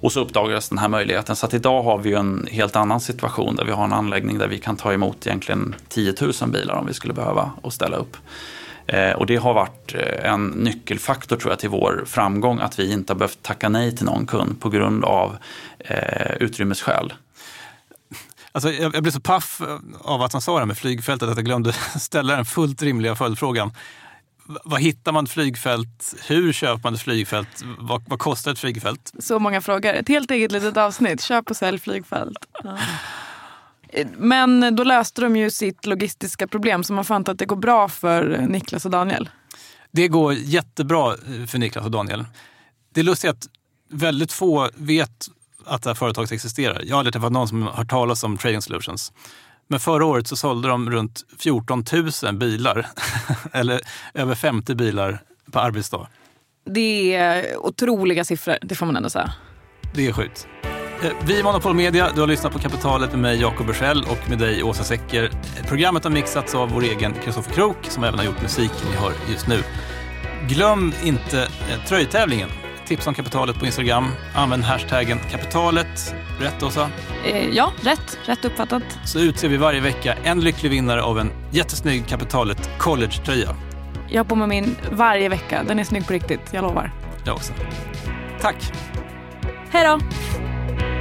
Och 0.00 0.12
så 0.12 0.20
uppdagades 0.20 0.68
den 0.68 0.78
här 0.78 0.88
möjligheten. 0.88 1.36
Så 1.36 1.46
att 1.46 1.54
idag 1.54 1.82
har 1.82 1.98
vi 1.98 2.08
ju 2.08 2.16
en 2.16 2.48
helt 2.50 2.76
annan 2.76 3.00
situation 3.00 3.56
där 3.56 3.64
vi 3.64 3.72
har 3.72 3.84
en 3.84 3.92
anläggning 3.92 4.38
där 4.38 4.48
vi 4.48 4.58
kan 4.58 4.76
ta 4.76 4.92
emot 4.92 5.26
egentligen 5.26 5.74
10 5.88 6.14
000 6.20 6.50
bilar 6.50 6.74
om 6.74 6.86
vi 6.86 6.94
skulle 6.94 7.14
behöva 7.14 7.50
och 7.62 7.72
ställa 7.72 7.96
upp. 7.96 8.16
Eh, 8.88 9.12
och 9.12 9.26
det 9.26 9.36
har 9.36 9.54
varit 9.54 9.94
eh, 9.94 10.32
en 10.32 10.46
nyckelfaktor 10.46 11.36
tror 11.36 11.52
jag 11.52 11.58
till 11.58 11.68
vår 11.68 12.04
framgång 12.06 12.60
att 12.60 12.78
vi 12.78 12.92
inte 12.92 13.12
har 13.12 13.18
behövt 13.18 13.42
tacka 13.42 13.68
nej 13.68 13.96
till 13.96 14.06
någon 14.06 14.26
kund 14.26 14.60
på 14.60 14.70
grund 14.70 15.04
av 15.04 15.36
eh, 15.78 16.32
utrymmesskäl. 16.40 17.12
Alltså, 18.52 18.72
jag, 18.72 18.94
jag 18.94 19.02
blev 19.02 19.12
så 19.12 19.20
paff 19.20 19.60
av 20.00 20.22
att 20.22 20.32
han 20.32 20.42
sa 20.42 20.52
det 20.52 20.58
här 20.58 20.66
med 20.66 20.78
flygfältet 20.78 21.28
att 21.28 21.36
jag 21.36 21.44
glömde 21.44 21.72
ställa 21.98 22.36
den 22.36 22.44
fullt 22.44 22.82
rimliga 22.82 23.16
följdfrågan. 23.16 23.72
Vad 24.64 24.80
hittar 24.80 25.12
man 25.12 25.24
ett 25.24 25.30
flygfält? 25.30 26.14
Hur 26.26 26.52
köper 26.52 26.82
man 26.84 26.94
ett 26.94 27.00
flygfält? 27.00 27.64
Vad, 27.78 28.08
vad 28.08 28.18
kostar 28.18 28.52
ett 28.52 28.58
flygfält? 28.58 29.12
Så 29.18 29.38
många 29.38 29.60
frågor. 29.60 29.94
Ett 29.94 30.08
helt 30.08 30.30
eget 30.30 30.52
litet 30.52 30.76
avsnitt. 30.76 31.22
Köp 31.22 31.50
och 31.50 31.56
sälj 31.56 31.78
flygfält. 31.78 32.38
Ja. 32.64 32.78
Men 34.16 34.76
då 34.76 34.84
löste 34.84 35.20
de 35.20 35.36
ju 35.36 35.50
sitt 35.50 35.86
logistiska 35.86 36.46
problem 36.46 36.84
så 36.84 36.92
man 36.92 37.04
får 37.04 37.14
anta 37.14 37.32
att 37.32 37.38
det 37.38 37.46
går 37.46 37.56
bra 37.56 37.88
för 37.88 38.46
Niklas 38.48 38.84
och 38.84 38.90
Daniel. 38.90 39.30
Det 39.90 40.08
går 40.08 40.34
jättebra 40.34 41.12
eh, 41.12 41.46
för 41.46 41.58
Niklas 41.58 41.84
och 41.84 41.90
Daniel. 41.90 42.24
Det 42.94 43.00
är 43.00 43.04
lustigt 43.04 43.30
att 43.30 43.46
väldigt 43.90 44.32
få 44.32 44.70
vet 44.74 45.28
att 45.64 45.82
det 45.82 45.90
här 45.90 45.94
företaget 45.94 46.32
existerar. 46.32 46.82
Jag 46.84 46.94
har 46.94 46.98
aldrig 46.98 47.12
träffat 47.12 47.32
någon 47.32 47.48
som 47.48 47.62
har 47.62 47.72
hört 47.72 47.90
talas 47.90 48.24
om 48.24 48.36
Trading 48.36 48.62
Solutions. 48.62 49.12
Men 49.68 49.80
förra 49.80 50.04
året 50.04 50.26
så 50.26 50.36
sålde 50.36 50.68
de 50.68 50.90
runt 50.90 51.24
14 51.38 51.84
000 52.22 52.34
bilar, 52.34 52.86
eller 53.52 53.80
över 54.14 54.34
50 54.34 54.74
bilar 54.74 55.22
per 55.52 55.60
arbetsdag. 55.60 56.08
Det 56.64 57.14
är 57.14 57.56
otroliga 57.56 58.24
siffror, 58.24 58.56
det 58.62 58.74
får 58.74 58.86
man 58.86 58.96
ändå 58.96 59.10
säga. 59.10 59.32
Det 59.94 60.06
är 60.06 60.12
sjukt. 60.12 60.48
Eh, 61.02 61.10
Vi 61.26 61.38
är 61.38 61.44
Monopol 61.44 61.74
Media. 61.74 62.10
Du 62.14 62.20
har 62.20 62.28
lyssnat 62.28 62.52
på 62.52 62.58
Kapitalet 62.58 63.10
med 63.10 63.20
mig, 63.20 63.40
Jakob 63.40 63.66
Bursell 63.66 64.04
och 64.10 64.28
med 64.28 64.38
dig, 64.38 64.62
Åsa 64.62 64.84
Secker. 64.84 65.30
Programmet 65.68 66.04
har 66.04 66.10
mixats 66.10 66.54
av 66.54 66.70
vår 66.70 66.82
egen 66.82 67.14
Kristoffer 67.24 67.52
Krook 67.52 67.76
som 67.82 68.04
även 68.04 68.18
har 68.18 68.26
gjort 68.26 68.42
musik 68.42 68.70
ni 68.90 68.96
hör 68.96 69.12
just 69.30 69.46
nu. 69.48 69.62
Glöm 70.48 70.92
inte 71.04 71.42
eh, 71.42 71.84
tröjtävlingen. 71.88 72.48
Tipsa 72.86 73.10
om 73.10 73.14
Kapitalet 73.14 73.58
på 73.58 73.66
Instagram. 73.66 74.06
Använd 74.34 74.64
hashtaggen 74.64 75.18
kapitalet. 75.30 76.14
Rätt 76.40 76.62
Åsa? 76.62 76.90
Eh, 77.26 77.48
ja, 77.48 77.72
rätt. 77.82 78.18
Rätt 78.24 78.44
uppfattat. 78.44 78.82
Så 79.04 79.18
utser 79.20 79.48
vi 79.48 79.56
varje 79.56 79.80
vecka 79.80 80.14
en 80.24 80.40
lycklig 80.40 80.70
vinnare 80.70 81.02
av 81.02 81.18
en 81.18 81.30
jättesnygg 81.50 82.06
Kapitalet 82.08 82.70
College-tröja. 82.78 83.56
Jag 84.08 84.18
har 84.20 84.24
på 84.28 84.34
mig 84.34 84.48
min 84.48 84.76
varje 84.92 85.28
vecka. 85.28 85.62
Den 85.68 85.78
är 85.78 85.84
snygg 85.84 86.06
på 86.06 86.12
riktigt, 86.12 86.40
jag 86.50 86.62
lovar. 86.62 86.92
Jag 87.24 87.34
också. 87.34 87.52
Tack! 88.40 88.72
Hej 89.70 89.84
då! 89.86 89.98
Bye. 90.76 90.97